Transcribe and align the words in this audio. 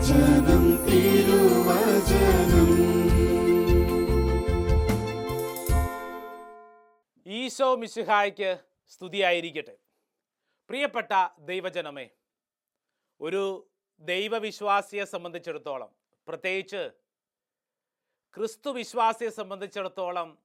തിരുവചനം 0.00 0.62
തിരുവചനം 0.86 2.70
ഈശോ 7.26 7.68
മിശിഹായ്ക്ക് 7.82 8.50
സ്തുതിയായിരിക്കട്ടെ. 8.94 9.74
പ്രിയപ്പെട്ട 10.68 11.12
ദൈവജനമേ 11.50 12.06
ഒരു 13.20 13.42
ദൈവവിശ്വാസിയെ 14.00 15.04
സംബന്ധിച്ചിടത്തോളം 15.04 15.92
പ്രത്യേകിച്ച് 16.28 16.82
ക്രിസ്തു 18.34 18.70
വിശ്വാസിയെ 18.80 19.30
സംബന്ധിച്ചിടത്തോളം 19.40 20.38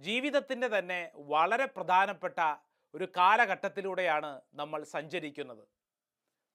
ജീവിതത്തിന്റെ 0.00 0.68
തന്നെ 0.78 1.00
വളരെ 1.14 1.68
പ്രധാനപ്പെട്ട 1.76 2.40
ഒരു 2.94 3.08
കാലഘട്ടത്തിലൂടെയാണ് 3.16 4.40
നമ്മൾ 4.54 4.82
സഞ്ചരിക്കുന്നത്. 4.96 5.64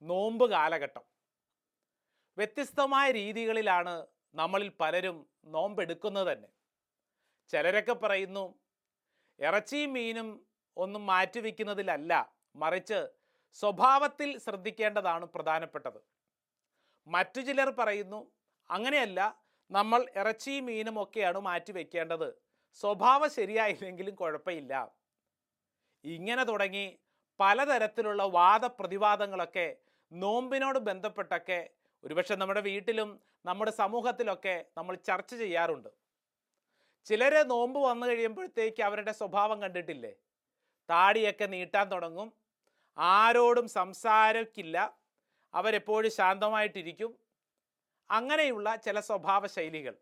നോമ്പ് 0.01 0.45
കാലഘട്ടം. 0.49 1.12
വ്യത്യസ്തമായ 2.37 3.07
രീതികളിലാണ് 3.11 3.93
നമ്മളിൽ 4.35 4.69
പലരും 4.81 5.17
നോമ്പെടുക്കുന്നത് 5.55 6.27
തന്നെ 6.31 6.49
ചിലരൊക്കെ 7.53 7.93
പറയുന്നു 7.93 8.45
ഇറച്ചിയും 9.39 9.93
മീനും 9.93 10.29
ഒന്നും 10.77 11.03
മാറ്റിവെക്കുന്നതിലല്ല 11.05 12.13
മറിച്ച് 12.55 12.99
സ്വഭാവത്തിൽ 13.55 14.29
ശ്രദ്ധിക്കേണ്ടതാണ് 14.45 15.25
പ്രധാനപ്പെട്ടത്. 15.25 15.99
മറ്റു 17.07 17.41
ചിലർ 17.41 17.69
പറയുന്നു 17.79 18.19
അങ്ങനെയല്ല 18.69 19.19
നമ്മൾ 19.71 20.01
ഇറച്ചിയും 20.21 20.65
മീനും 20.65 20.95
ഒക്കെയാണ് 21.03 21.39
മാറ്റിവെക്കേണ്ടത്. 21.39 22.29
സ്വഭാവം 22.81 23.29
ശരിയായില്ലെങ്കിലും 23.29 24.15
കുഴപ്പമില്ല. 24.15 24.73
ഇങ്ങനെ 26.03 26.43
തുടങ്ങി 26.43 26.85
പലതരത്തിലുള്ള 27.39 28.23
വാദപ്രതിവാദങ്ങളൊക്കെ 28.37 29.67
നോമ്പിനോട് 30.11 30.79
ബന്ധപ്പെട്ടൊക്കെ 30.79 31.59
ഒരുപക്ഷെ 32.03 32.35
നമ്മുടെ 32.35 32.61
വീട്ടിലും 32.61 33.19
നമ്മുടെ 33.45 33.71
സമൂഹത്തിലൊക്കെ 33.71 34.65
നമ്മൾ 34.77 34.95
ചർച്ച 34.95 35.35
ചെയ്യാറുണ്ട്. 35.35 35.89
ചിലരെ 37.05 37.43
നോമ്പ് 37.43 37.79
വന്നു 37.79 38.07
കഴിയുമ്പോഴത്തേക്ക് 38.07 38.83
അവരുടെ 38.83 39.11
സ്വഭാവം 39.11 39.61
കണ്ടിട്ടില്ലേ? 39.61 40.13
താടിയൊക്കെ 40.89 41.45
നീട്ടാൻ 41.45 41.91
തുടങ്ങും. 41.91 42.33
ആരോടും 42.97 43.67
സംസാരിക്കില്ല. 43.67 44.97
അവരെപ്പോഴും 45.53 46.11
ശാന്തമായിട്ടിരിക്കും. 46.11 47.17
അങ്ങനെയുള്ള 48.11 48.75
ചില 48.75 48.99
സ്വഭാവ 48.99 49.47
ശൈലികൾ 49.47 49.95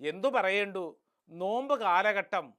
എന്തു 0.00 0.28
പറയേണ്ടു? 0.28 1.00
നോമ്പ് 1.28 1.80
കാലഘട്ടം 1.80 2.54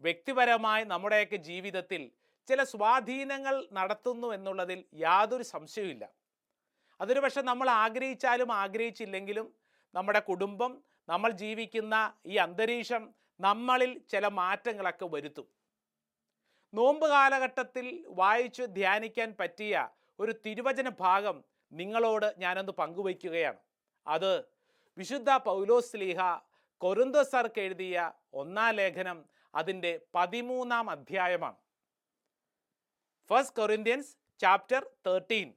വ്യക്തിപരമായി 0.00 0.84
നമ്മുടെയൊക്കെ 0.84 1.36
ജീവിതത്തിൽ 1.36 2.10
ചില 2.48 2.64
സ്വാധീനങ്ങൾ 2.64 3.68
നടത്തുന്നു 3.72 4.28
എന്നുള്ളതിൽ 4.32 4.84
യാതൊരു 4.94 5.42
സംശയവുമില്ല. 5.42 6.21
അതൊരു 7.00 7.20
പക്ഷെ 7.20 7.42
നമ്മൾ 7.42 7.70
ആഗ്രഹിച്ചാലും 7.70 8.52
ആഗ്രഹിച്ചില്ലെങ്കിലും 8.52 9.54
നമ്മുടെ 9.94 10.18
കുടുംബം 10.18 10.82
നമ്മൾ 11.08 11.30
ജീവിക്കുന്ന 11.30 12.14
ഈ 12.26 12.36
അന്തരീക്ഷം 12.36 13.14
നമ്മളിൽ 13.40 13.98
ചില 14.10 14.26
മാറ്റങ്ങളൊക്കെ 14.28 15.06
വരുത്തും. 15.06 15.46
നോമ്പ് 16.74 17.06
കാലഘട്ടത്തിൽ 17.06 18.04
വായിച്ച് 18.08 18.62
ധ്യാനിക്കാൻ 18.62 19.34
പറ്റിയ 19.40 19.88
ഒരു 20.18 20.32
തിരുവചന 20.46 20.88
ഭാഗം 21.00 21.44
നിങ്ങളോട് 21.72 22.34
ഞാനൊന്ന് 22.38 22.72
പങ്കുവയ്ക്കുകയാണ്. 22.72 23.58
അത് 24.06 24.44
വിശുദ്ധ 24.98 25.30
പൗലോസ് 25.30 25.96
ലീഹ 25.96 26.20
കൊരുന്തസർക്ക് 26.78 27.60
എഴുതിയ 27.60 28.12
ഒന്നാം 28.34 28.74
ലേഖനം 28.74 29.24
അതിന്റെ 29.54 30.00
പതിമൂന്നാം 30.14 30.90
അധ്യായമാണ്. 30.90 31.56
ഫസ്റ്റ് 33.30 33.56
കൊറിന്ത്യൻസ് 33.56 34.16
ചാപ്റ്റർ 34.40 34.86
തേർട്ടീൻ 35.06 35.54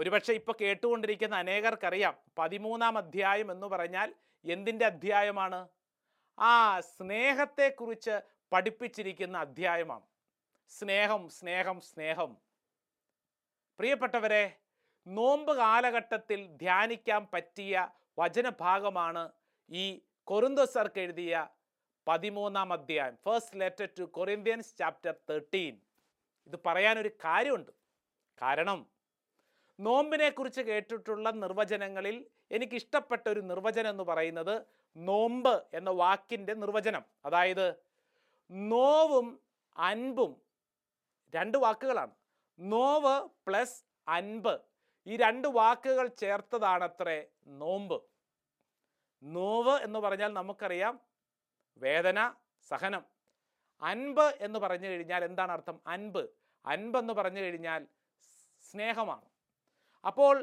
ഒരുപക്ഷെ 0.00 0.32
ഇപ്പോൾ 0.32 0.54
കേട്ടുകൊണ്ടിരിക്കുന്ന 0.60 1.36
അനേകർക്കറിയാം 1.36 2.14
പതിമൂന്നാം 2.38 2.98
അധ്യായം 2.98 3.52
എന്ന് 3.52 3.66
പറഞ്ഞാൽ 3.66 4.14
എന്തിന്റെ 4.44 4.86
അധ്യായമാണ്? 4.86 5.68
ആ 6.38 6.80
സ്നേഹത്തെക്കുറിച്ച് 6.80 8.14
പഠിപ്പിച്ചിരിക്കുന്ന 8.52 9.38
അധ്യായമാണ്. 9.38 10.06
സ്നേഹം 10.70 11.28
സ്നേഹം 11.28 11.80
സ്നേഹം. 11.80 12.30
പ്രിയപ്പെട്ടവരെ 13.78 14.44
നോമ്പ് 15.06 15.52
കാലഘട്ടത്തിൽ 15.56 16.46
ധ്യാനിക്കാൻ 16.46 17.28
പറ്റിയ 17.32 17.74
വചനഭാഗമാണ് 18.18 19.30
ഈ 19.70 19.84
കൊറിന്തോസർക്ക് 20.24 21.00
എഴുതിയ 21.00 21.34
പതിമൂന്നാം 22.06 22.72
അധ്യായം 22.72 23.16
first 23.26 23.60
letter 23.60 23.88
to 23.98 24.02
Corinthians 24.02 24.76
chapter 24.78 25.14
thirteen 25.30 25.74
ഇത് 26.46 26.56
പറയാനൊരു 26.66 27.08
കാര്യമുണ്ട്. 27.24 27.72
കാരണം 28.42 28.80
നോമ്പിനെ 29.80 30.30
കുറിച്ച് 30.30 30.60
കേട്ടിട്ടുള്ള 30.60 31.30
നിർവചനങ്ങളിൽ 31.30 32.26
എനിക്ക് 32.52 32.74
ഇഷ്ടപ്പെട്ട 32.74 33.28
ഒരു 33.28 33.40
നിർവചനം 33.40 33.90
എന്ന് 33.90 34.02
പറയുന്നത് 34.02 34.62
നോമ്പ് 34.96 35.64
എന്ന 35.74 35.90
വാക്കിന്റെ 35.90 36.54
നിർവചനം. 36.54 37.04
അതായത് 37.24 37.74
നോവും 38.50 39.40
അൻപും 39.76 40.42
രണ്ട് 41.34 41.58
വാക്കുകളാണ്. 41.58 42.10
നോവ് 42.58 43.28
പ്ലസ് 43.46 43.84
അൻപ്. 44.08 44.60
ഈ 45.06 45.16
രണ്ട് 45.16 45.48
വാക്കുകൾ 45.48 46.06
ചേർത്തതാണത്രേ 46.08 47.26
നോമ്പ്. 47.46 48.02
നോവ് 49.22 49.80
എന്ന് 49.82 49.98
പറഞ്ഞാൽ 49.98 50.32
നമുക്കറിയാം 50.32 51.00
വേദന 51.78 52.34
സഹനം. 52.68 53.04
അൻപ് 53.82 54.36
എന്ന് 54.40 54.58
പറഞ്ഞു 54.58 54.86
കഴിഞ്ഞാൽ 54.86 55.24
എന്താണ് 55.24 55.52
അർത്ഥം? 55.52 55.80
അൻപ്. 55.86 56.22
അൻപെന്ന് 56.66 57.12
പറഞ്ഞു 57.12 57.40
കഴിഞ്ഞാൽ 57.40 57.86
സ്നേഹമാണ്. 58.70 59.22
അപ്പോൾ 60.04 60.36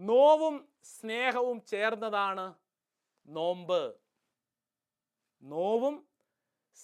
നോവും 0.00 0.56
സ്നേഹവും 0.94 1.58
ചേർന്നതാണ് 1.72 2.46
നോമ്പ്. 3.28 3.82
നോവും 5.42 5.96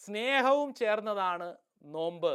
സ്നേഹവും 0.00 0.70
ചേർന്നതാണ് 0.80 1.48
നോമ്പ്. 1.94 2.34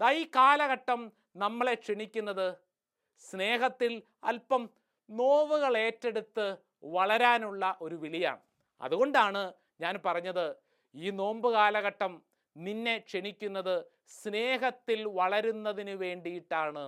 ദാ 0.00 0.08
ഈ 0.20 0.24
കാലഘട്ടം 0.36 1.00
നമ്മളെ 1.42 1.74
ക്ഷണിക്കുന്നത് 1.84 2.48
സ്നേഹത്തിൽ 3.22 3.92
അല്പം 4.30 4.62
നോവുകൾ 5.08 5.72
ഏറ്റെടുത്ത് 5.86 6.46
വളരാനുള്ള 6.96 7.64
ഒരു 7.84 7.96
വിളിയാണ്. 8.02 8.42
അതുകൊണ്ടാണ് 8.80 9.42
ഞാൻ 9.82 9.94
പറഞ്ഞത് 10.06 10.46
ഈ 10.94 11.10
നോമ്പ് 11.20 11.48
കാലഘട്ടം 11.56 12.12
നിന്നെ 12.56 12.94
ക്ഷണിക്കുന്നത് 13.08 13.76
സ്നേഹത്തിൽ 14.20 15.00
വളരുന്നതിന് 15.18 15.94
വേണ്ടിയിട്ടാണ്. 16.04 16.84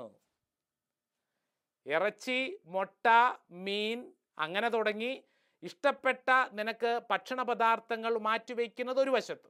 ഇറച്ചി 1.87 2.61
മുട്ട 2.67 3.07
മീൻ 3.51 4.13
അങ്ങനെ 4.39 4.69
തുടങ്ങി 4.69 5.25
ഇഷ്ടപ്പെട്ട 5.63 6.31
നിനക്ക് 6.53 7.01
ഭക്ഷണ 7.11 7.43
പദാർത്ഥങ്ങൾ 7.43 8.19
മാറ്റിവെക്കുന്നത് 8.19 9.01
ഒരു 9.01 9.11
വശത്ത്. 9.11 9.49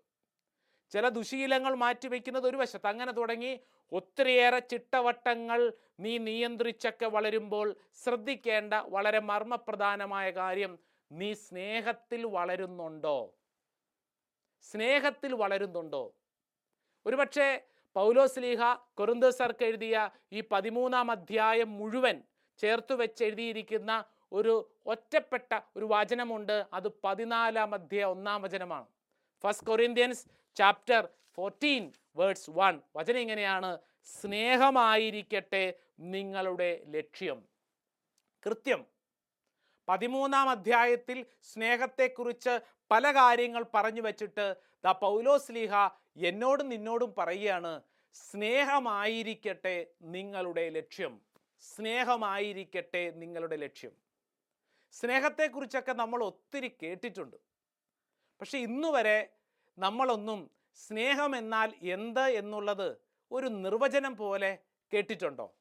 ചില 0.90 1.08
ദുശീലങ്ങൾ 1.08 1.74
മാറ്റിവെക്കുന്നത് 1.74 2.46
ഒരു 2.46 2.56
വശത്ത്. 2.56 2.86
അങ്ങനെ 2.86 3.12
തുടങ്ങി 3.12 3.60
ഒത്തിരിയേറെ 3.92 4.58
ചിട്ടവട്ടങ്ങൾ 4.58 5.72
നീ 6.00 6.18
നിയന്ത്രിച്ചൊക്കെ 6.18 7.06
വളരുമ്പോൾ 7.06 7.76
ശ്രദ്ധിക്കേണ്ട 8.04 8.74
വളരെ 8.74 9.18
മർമ്മപ്രധാനമായ 9.20 10.30
കാര്യം 10.30 10.78
നീ 11.12 11.34
സ്നേഹത്തിൽ 11.34 12.26
വളരുന്നുണ്ടോ? 12.26 13.36
സ്നേഹത്തിൽ 14.62 15.34
വളരുന്നുണ്ടോ? 15.34 16.14
ഒരുപക്ഷെ 17.06 17.71
പൗലോസ്ലീഹ 17.96 18.62
കൊറിന്തോസർക്ക് 18.94 19.64
എഴുതിയ 19.64 19.96
ഈ 20.32 20.42
പതിമൂന്നാം 20.50 21.10
അധ്യായം 21.10 21.78
മുഴുവൻ 21.78 22.16
ചേർത്ത് 22.60 22.94
വെച്ച് 22.94 23.24
എഴുതിയിരിക്കുന്ന 23.24 23.92
ഒരു 24.32 24.54
ഒറ്റപ്പെട്ട 24.86 25.60
ഒരു 25.76 25.86
വചനമുണ്ട്. 25.90 26.56
അത് 26.72 26.88
പതിനാലാം 27.04 27.74
അധ്യായ 27.74 28.04
ഒന്നാം 28.04 28.42
വചനമാണ്. 28.42 28.86
First 29.44 29.66
Corinthians 29.66 30.24
chapter 30.56 31.08
fourteen 31.34 31.84
words 32.16 32.50
one 32.50 32.74
വചനം 32.96 33.18
ഇങ്ങനെയാണ്. 33.18 33.70
സ്നേഹമായിരിക്കട്ടെ 34.20 35.64
നിങ്ങളുടെ 35.98 36.70
ലക്ഷ്യം. 36.96 37.38
കൃത്യം. 38.46 38.80
പതിമൂന്നാം 39.88 40.48
അധ്യായത്തിൽ 40.50 41.18
സ്നേഹത്തെക്കുറിച്ച് 41.42 42.54
പല 42.90 43.12
കാര്യങ്ങൾ 43.12 43.64
പറഞ്ഞു 43.74 44.02
വെച്ചിട്ട് 44.02 44.46
ദ 44.84 44.92
പൗലോസ് 45.00 45.52
ലീഹ 45.52 45.74
എന്നോടും 46.16 46.68
നിന്നോടും 46.68 47.14
പറയുകയാണ് 47.18 47.82
സ്നേഹമായിരിക്കട്ടെ 48.14 49.86
നിങ്ങളുടെ 50.02 50.68
ലക്ഷ്യം. 50.68 51.20
സ്നേഹമായിരിക്കട്ടെ 51.60 53.10
നിങ്ങളുടെ 53.10 53.56
ലക്ഷ്യം. 53.56 53.92
സ്നേഹത്തെക്കുറിച്ചൊക്കെ 54.92 55.92
നമ്മൾ 55.92 56.24
ഒത്തിരി 56.24 56.76
കേട്ടിട്ടുണ്ട്. 56.82 57.36
പക്ഷെ 58.40 58.58
ഇന്നു 58.58 58.88
വരെ 58.88 59.28
നമ്മളൊന്നും 59.78 60.50
സ്നേഹം 60.74 61.36
എന്നാൽ 61.36 61.74
എന്ത് 61.82 62.20
എന്നുള്ളത് 62.20 62.98
ഒരു 63.32 63.46
നിർവചനം 63.46 64.16
പോലെ 64.16 64.58
കേട്ടിട്ടുണ്ടോ? 64.92 65.54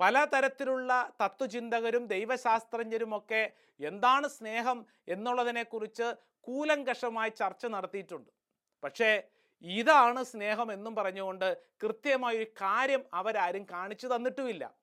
പലതരത്തിലുള്ള 0.00 1.12
തത്വചിന്തകരും 1.22 2.06
ദൈവശാസ്ത്രജ്ഞരുമൊക്കെ 2.06 3.52
എന്താണ് 3.80 4.28
സ്നേഹം 4.28 4.86
എന്നുള്ളതിനെക്കുറിച്ച് 5.08 6.14
കൂലങ്കഷമായി 6.40 7.30
ചർച്ച 7.30 7.66
നടത്തിയിട്ടുണ്ട്. 7.66 8.30
പക്ഷേ 8.84 9.22
ഇതാണ് 9.62 10.24
സ്നേഹം 10.24 10.72
എന്നും 10.72 10.94
പറഞ്ഞുകൊണ്ട് 10.94 11.58
കൃത്യമായ 11.82 12.36
ഒരു 12.36 12.44
കാര്യം 12.44 13.04
അവരാരും 13.14 13.66
കാണിച്ചു 13.70 14.06
തന്നിട്ടുമില്ല. 14.06 14.74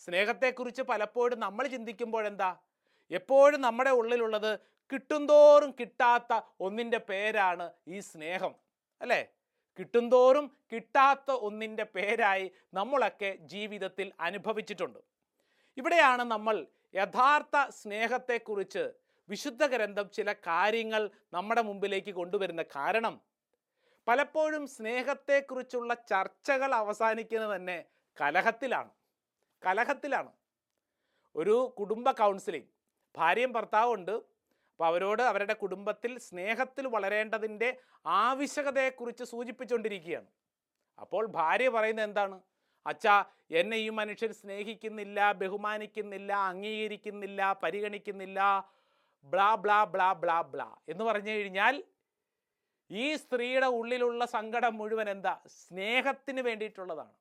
സ്നേഹത്തെക്കുറിച്ച് 0.00 0.82
പലപ്പോഴും 0.82 1.40
നമ്മൾ 1.40 1.66
ചിന്തിക്കുമ്പോഴെന്താ? 1.66 2.56
എപ്പോഴും 3.10 3.60
നമ്മുടെ 3.60 3.90
ഉള്ളിലുള്ളത് 3.90 4.58
കിട്ടുന്തോറും 4.92 5.74
കിട്ടാത്ത 5.80 6.40
ഒന്നിന്റെ 6.60 6.98
പേരാണ് 6.98 7.72
ഈ 7.88 8.00
സ്നേഹം 8.00 8.54
അല്ലേ? 9.00 9.28
കിട്ടുന്തോറും 9.78 10.56
കിട്ടാത്ത 10.72 11.30
ഒന്നിന്റെ 11.30 11.84
പേരായി 11.84 12.52
നമ്മളൊക്കെ 12.74 13.38
ജീവിതത്തിൽ 13.42 14.12
അനുഭവിച്ചിട്ടുണ്ട്. 14.20 14.98
ഇവിടെയാണ് 15.76 16.22
നമ്മൾ 16.22 16.66
യഥാർത്ഥ 16.94 17.70
സ്നേഹത്തെക്കുറിച്ച് 17.70 18.92
വിശുദ്ധ 19.28 19.66
ഗ്രന്ഥം 19.66 20.10
ചില 20.10 20.32
കാര്യങ്ങൾ 20.32 21.10
നമ്മുടെ 21.32 21.62
മുമ്പിലേക്ക് 21.62 22.10
കൊണ്ടുവരുന്ന 22.10 22.62
കാരണം. 22.62 23.20
പലപ്പോഴും 24.10 24.66
സ്നേഹത്തെക്കുറിച്ചുള്ള 24.66 25.94
ചർച്ചകൾ 25.94 26.70
അവസാനിക്കുന്നത് 26.74 27.56
തന്നെ 27.56 27.76
കലഹത്തിലാണ്. 28.20 28.90
കലഹത്തിലാണ്. 29.66 30.30
ഒരു 31.34 31.74
കുടുംബ 31.78 32.10
കൗൺസിലിംഗ് 32.10 32.70
ഭാര്യയും 33.18 33.52
ഭർത്താവും 33.52 33.92
ഉണ്ട്. 33.94 34.10
അപ്പോൾ 34.70 34.86
അവരോട് 34.86 35.22
അവരുടെ 35.22 35.52
കുടുംബത്തിൽ 35.52 36.18
സ്നേഹത്തിൽ 36.18 36.86
വളരേണ്ടതിന്റെ 36.86 37.68
ആവശ്യകതയെക്കുറിച്ച് 38.06 39.24
സൂചിപ്പിച്ചുകൊണ്ടിരിക്കുകയാണ് 39.24 40.28
അപ്പോൾ 40.98 41.26
ഭാര്യ 41.26 41.68
പറയുന്നത് 41.68 42.06
എന്താണ്? 42.08 42.36
അച്ഛാ 42.86 43.24
എന്നെ 43.50 43.76
ഈ 43.76 43.88
മനുഷ്യൻ 43.88 44.32
സ്നേഹിക്കുന്നില്ല 44.32 45.32
ബഹുമാനിക്കുന്നില്ല 45.32 46.32
അംഗീകരിക്കുന്നില്ല 46.32 47.52
പരിഗണിക്കുന്നില്ല 47.62 48.40
blah 49.26 49.54
blah 49.54 49.84
blah 49.84 50.12
blah 50.12 50.42
blah 50.42 50.68
എന്ന് 50.88 51.04
പറഞ്ഞു 51.04 51.30
കഴിഞ്ഞാൽ 51.30 51.84
ഈ 52.90 53.16
സ്ത്രീയുടെ 53.16 53.66
ഉള്ളിലുള്ള 53.78 54.24
സങ്കടം 54.24 54.74
മുഴുവൻ 54.78 55.10
എന്താ? 55.10 55.34
സ്നേഹത്തിന് 55.46 56.40
വേണ്ടിയിട്ടുള്ളതാണ്. 56.40 57.14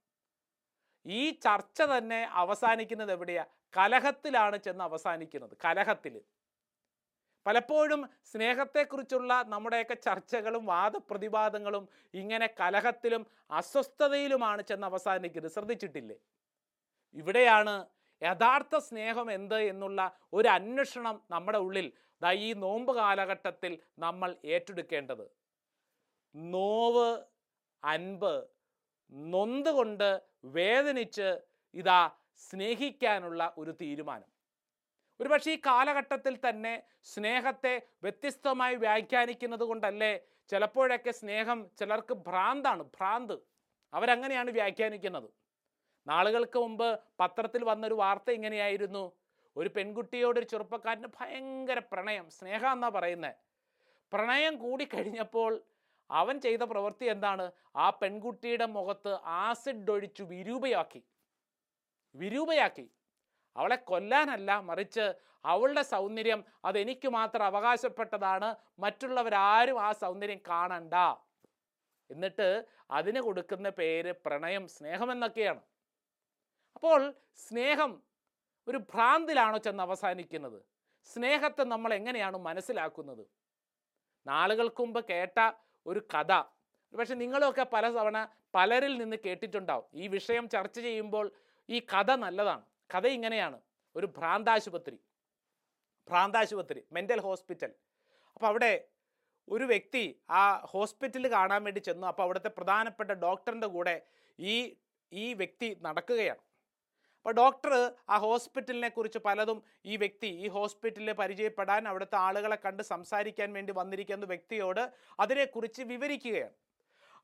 ഈ 1.06 1.32
ചർച്ച 1.46 1.82
തന്നെ 1.82 2.30
അവസാനിക്കുന്നത് 2.44 3.12
എവിടെയാ? 3.12 3.46
കലഹത്തിലാണ് 3.78 4.58
ചെന്ന് 4.58 4.84
അവസാനിക്കുന്നത്. 4.84 5.58
കലഹത്തിൽ 5.66 6.22
പലപ്പോഴും 7.46 8.02
സ്നേഹത്തെക്കുറിച്ചുള്ള 8.32 9.34
നമ്മുടെയൊക്കെ 9.48 9.96
ചർച്ചകളും 10.08 10.66
വാദപ്രതിവാദങ്ങളും 10.66 11.88
ഇങ്ങനെ 12.14 12.48
കലഹത്തിലും 12.60 13.24
അസ്വസ്ഥതയിലുമാണ് 13.52 14.62
ചെന്ന് 14.62 14.88
അവസാനിക്കുന്നത്. 14.88 15.52
ശ്രദ്ധിച്ചിട്ടില്ലേ? 15.52 16.18
ഇവിടെയാണ് 17.16 17.86
യഥാർത്ഥ 18.22 18.76
സ്നേഹം 18.78 19.32
എന്ത് 19.32 19.60
എന്നുള്ള 19.72 20.00
ഒരു 20.34 20.48
അന്വേഷണം 20.48 21.22
നമ്മുടെ 21.32 21.58
ഉള്ളിൽ 21.58 21.88
ഈ 22.46 22.54
നോമ്പ് 22.54 22.96
കാലഘട്ടത്തിൽ 22.96 23.78
നമ്മൾ 24.00 24.36
ഏറ്റെടുക്കേണ്ടത്. 24.46 25.26
നോവ് 26.36 27.24
അൻപ് 27.84 28.48
നൊന്തുകൊണ്ട് 29.12 30.22
വേദനിച്ച് 30.46 31.42
ഇതാ 31.74 32.10
സ്നേഹിക്കാനുള്ള 32.38 33.54
ഒരു 33.58 33.72
തീരുമാനം. 33.72 34.30
ഒരുപക്ഷെ 35.20 35.52
ഈ 35.52 35.62
കാലഘട്ടത്തിൽ 35.66 36.40
തന്നെ 36.50 36.84
സ്നേഹത്തെ 37.04 37.88
വ്യത്യസ്തമായി 38.04 38.76
വ്യാഖ്യാനിക്കുന്നത് 38.76 39.64
കൊണ്ടല്ലേ 39.64 40.20
ചിലപ്പോഴൊക്കെ 40.50 41.12
സ്നേഹം 41.12 41.72
ചിലർക്ക് 41.80 42.14
ഭ്രാന്താണ് 42.14 42.84
ഭ്രാന്ത്. 42.84 43.36
അവരങ്ങനെയാണ് 43.94 44.52
വ്യാഖ്യാനിക്കുന്നത്. 44.52 45.30
നാളുകൾക്ക് 46.08 46.60
മുമ്പ് 46.60 47.00
പത്രത്തിൽ 47.20 47.64
വന്നൊരു 47.64 47.94
വാർത്ത 47.94 48.32
ഇങ്ങനെയായിരുന്നു. 48.32 49.04
ഒരു 49.56 49.70
പെൺകുട്ടിയോട് 49.70 50.40
ഒരു 50.40 50.46
ചെറുപ്പക്കാരന് 50.46 51.08
ഭയങ്കര 51.20 51.80
പ്രണയം 51.80 52.30
സ്നേഹം 52.30 52.72
എന്നാ 52.72 52.90
പറയുന്നത് 52.90 53.36
പ്രണയം 54.12 54.58
കൂടിക്കഴിഞ്ഞപ്പോൾ 54.58 55.64
അവൻ 56.12 56.42
ചെയ്ത 56.42 56.60
പ്രവൃത്തി 56.60 57.06
എന്താണ്? 57.06 57.52
ആ 57.76 57.90
പെൺകുട്ടിയുടെ 57.90 58.66
മുഖത്ത് 58.66 59.14
ആസിഡ് 59.26 59.92
ഒഴിച്ചു 59.92 60.24
വിരൂപയാക്കി. 60.24 61.04
വിരൂപയാക്കി. 62.16 62.92
അവളെ 63.58 63.76
കൊല്ലാനല്ല 63.76 64.60
മറിച്ച് 64.60 65.14
അവളുടെ 65.46 65.82
സൗന്ദര്യം 65.82 66.46
അതെനിക്ക് 66.66 67.08
മാത്രം 67.08 67.44
അവകാശപ്പെട്ടതാണ്. 67.44 68.56
മറ്റുള്ളവരാരും 68.80 69.82
ആ 69.82 69.92
സൗന്ദര്യം 69.92 70.42
കാണണ്ട. 70.50 70.94
എന്നിട്ട് 72.12 72.66
അതിന് 72.92 73.20
കൊടുക്കുന്ന 73.20 73.70
പേര് 73.70 74.14
പ്രണയം 74.26 74.68
സ്നേഹമെന്നൊക്കെയാണ് 74.68 75.62
അപ്പോൾ 76.76 77.14
സ്നേഹം 77.38 78.04
ഒരു 78.68 78.78
ഭ്രാന്തിലാണോ 78.78 79.58
ചെന്ന് 79.58 79.84
അവസാനിക്കുന്നത്? 79.84 80.66
സ്നേഹത്തെ 81.04 81.64
നമ്മൾ 81.64 81.94
എങ്ങനെയാണ് 81.94 82.38
മനസ്സിലാക്കുന്നത്? 82.38 83.26
നാളുകൾക്ക് 84.28 84.82
മുമ്പ് 84.82 85.06
കേട്ട 85.06 85.40
ഒരു 85.86 86.00
കഥ. 86.14 86.32
പക്ഷെ 86.94 87.16
നിങ്ങളൊക്കെ 87.16 87.64
പല 87.64 87.90
തവണ 87.90 88.18
പലരിൽ 88.56 88.98
നിന്ന് 88.98 89.18
കേട്ടിട്ടുണ്ടാവും. 89.26 89.86
ഈ 89.94 90.08
വിഷയം 90.08 90.50
ചർച്ച 90.50 90.80
ചെയ്യുമ്പോൾ 90.80 91.26
ഈ 91.70 91.80
കഥ 91.80 92.12
നല്ലതാണ്. 92.16 92.64
കഥ 92.96 93.08
ഇങ്ങനെയാണ്. 93.08 93.60
ഒരു 93.96 94.08
ഭ്രാന്താശുപത്രി. 94.18 94.98
ഭ്രാന്താശുപത്രി 96.08 96.84
മെന്റൽ 96.92 97.20
ഹോസ്പിറ്റൽ 97.20 97.72
അപ്പോൾ 98.36 98.48
അവിടെ 98.48 98.72
ഒരു 99.50 99.64
വ്യക്തി 99.64 100.04
ആ 100.30 100.58
ഹോസ്പിറ്റലിൽ 100.66 101.32
കാണാൻ 101.32 101.64
വേണ്ടി 101.64 101.80
ചെന്നു. 101.80 102.08
അപ്പോൾ 102.08 102.24
അവിടുത്തെ 102.24 102.50
പ്രധാനപ്പെട്ട 102.50 103.12
ഡോക്ടറിന്റെ 103.12 103.68
കൂടെ 103.68 103.96
ഈ 104.40 104.56
ഈ 105.12 105.34
വ്യക്തി 105.34 105.78
നടക്കുകയാണ്. 105.82 106.42
അപ്പോൾ 107.20 107.34
ഡോക്ടർ 107.40 107.74
ആ 108.10 108.18
ഹോസ്പിറ്റലിനെ 108.26 108.90
കുറിച്ച് 108.90 109.20
പലതും 109.26 109.58
ഈ 109.86 109.96
വ്യക്തി 110.04 110.30
ഈ 110.44 110.48
ഹോസ്പിറ്റലിൽ 110.48 111.12
പരിചയപ്പെടാൻ 111.22 111.82
അവിടുത്തെ 111.92 112.18
ആളുകളെ 112.18 112.58
കണ്ട് 112.66 112.84
സംസാരിക്കാൻ 112.84 113.50
വേണ്ടി 113.54 113.74
വന്നിരിക്കുന്ന 113.80 114.26
വ്യക്തിയോട് 114.26 114.84
അതിനെക്കുറിച്ച് 115.20 115.82
വിവരിക്കുകയാണ്. 115.92 116.56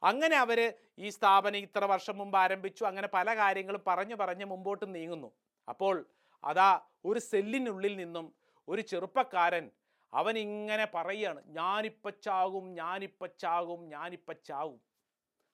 അങ്ങനെ 0.04 0.36
അവർ 0.36 0.60
ഈ 0.98 1.10
സ്ഥാപനം 1.10 1.60
ഇത്ര 1.68 1.84
വർഷം 1.94 2.16
മുമ്പ് 2.18 2.38
ആരംഭിച്ചു 2.38 2.84
അങ്ങനെ 2.86 3.08
പല 3.18 3.36
കാര്യങ്ങളും 3.36 3.84
പറഞ്ഞു 3.88 4.16
പറഞ്ഞ് 4.16 4.46
മുമ്പോട്ട് 4.46 4.86
നീങ്ങുന്നു. 4.96 5.30
അപ്പോൾ 5.68 5.96
അതാ 6.44 6.70
ഒരു 7.06 7.20
സെല്ലിനുള്ളിൽ 7.32 7.96
നിന്നും 8.02 8.28
ഒരു 8.68 8.82
ചെറുപ്പക്കാരൻ 8.92 9.66
അവൻ 10.14 10.36
ഇങ്ങനെ 10.38 10.86
പറയുകയാണ് 10.96 11.42
ഞാനിപ്പച്ചാകും 11.60 12.66
ചാകും 12.68 12.68
ഞാനിപ്പച്ചാകും 12.82 13.82
ഞാനിപ്പ 13.90 14.32
ചാകും 14.50 14.80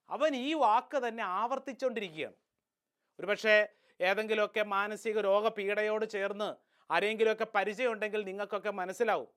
അവൻ 0.09 0.31
ഈ 0.45 0.49
വാക്ക് 0.63 0.97
തന്നെ 1.05 1.23
ആവർത്തിച്ചുകൊണ്ടിരിക്കുകയാണ് 1.39 2.37
ഒരുപക്ഷെ 3.19 3.55
ഏതെങ്കിലുമൊക്കെ 4.09 4.63
മാനസിക 4.75 5.19
രോഗപീഡയോട് 5.29 6.05
ചേർന്ന് 6.15 6.49
ആരെങ്കിലുമൊക്കെ 6.89 7.47
പരിചയമുണ്ടെങ്കിൽ 7.55 8.21
നിങ്ങൾക്കൊക്കെ 8.29 8.71
മനസ്സിലാവും. 8.81 9.29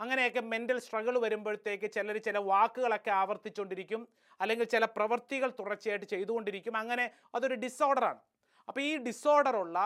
അങ്ങനെയൊക്കെ 0.00 0.42
മെന്റൽ 0.52 0.78
സ്ട്രഗിൾ 0.84 1.14
വരുമ്പോഴത്തേക്ക് 1.24 1.88
ചിലർ 1.96 2.16
ചില 2.26 2.38
വാക്കുകളൊക്കെ 2.50 3.10
ആവർത്തിച്ചുകൊണ്ടിരിക്കും. 3.10 4.02
അല്ലെങ്കിൽ 4.40 4.66
ചില 4.74 4.84
പ്രവൃത്തികൾ 4.96 5.48
തുടർച്ചയായിട്ട് 5.58 6.06
ചെയ്തുകൊണ്ടിരിക്കും. 6.06 6.76
അങ്ങനെ 6.76 7.04
അതൊരു 7.34 7.54
ഡിസോർഡറാണ് 7.64 8.20
അപ്പോൾ 8.68 8.80
ഈ 8.80 8.92
ഡിസോർഡറുള്ള 9.08 9.78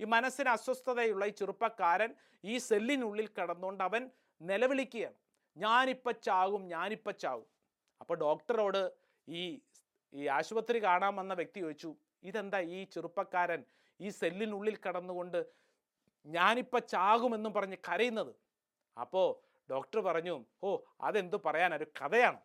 ഈ 0.00 0.04
മനസ്സിന് 0.04 0.48
അസ്വസ്ഥതയുള്ള 0.48 1.24
ഈ 1.30 1.34
ചെറുപ്പക്കാരൻ 1.40 2.10
ഈ 2.44 2.54
സെല്ലിനുള്ളിൽ 2.68 3.26
കിടന്നുകൊണ്ട് 3.26 3.82
അവൻ 3.84 4.02
നിലവിളിക്കുകയാണ്. 4.40 5.16
ഞാനിപ്പോൾ 5.56 6.14
ചാകും 6.26 6.62
ഞാനിപ്പോൾ 6.74 7.14
ചാകും 7.24 7.48
അപ്പോൾ 8.00 8.16
ഡോക്ടറോട് 8.18 8.82
ഈ 9.28 9.42
ഈ 10.12 10.22
ആശുപത്രി 10.36 10.78
കാണാൻ 10.82 11.12
വന്ന 11.16 11.32
വ്യക്തി 11.34 11.60
ചോദിച്ചു 11.60 11.90
ഇതെന്താ 12.24 12.58
ഈ 12.76 12.84
ചെറുപ്പക്കാരൻ 12.94 13.60
ഈ 14.02 14.08
സെല്ലിനുള്ളിൽ 14.08 14.78
കടന്നുകൊണ്ട് 14.88 15.46
ഞാനിപ്പോൾ 16.26 16.80
ചാകുമെന്നും 16.80 17.52
പറഞ്ഞ് 17.54 17.76
കരയുന്നത്. 17.88 18.34
അപ്പോൾ 19.00 19.28
ഡോക്ടർ 19.70 20.00
പറഞ്ഞു 20.00 20.46
ഓ 20.62 20.78
അതെന്തു 21.00 21.36
പറയാൻ 21.36 21.74
ഒരു 21.74 21.84
കഥയാണ്. 21.84 22.40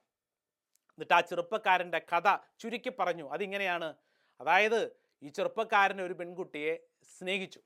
എന്നിട്ട് 0.97 1.13
ആ 1.13 1.21
ചെറുപ്പക്കാരന്റെ 1.21 1.99
കഥ 1.99 2.37
ചുരുക്കി 2.59 2.91
പറഞ്ഞു. 2.99 3.29
അതിങ്ങനെയാണ്. 3.29 3.95
അതായത് 4.41 4.79
ഈ 5.23 5.27
ചെറുപ്പക്കാരൻ 5.27 6.01
ഒരു 6.01 6.13
പെൺകുട്ടിയെ 6.13 6.73
സ്നേഹിച്ചു. 7.19 7.61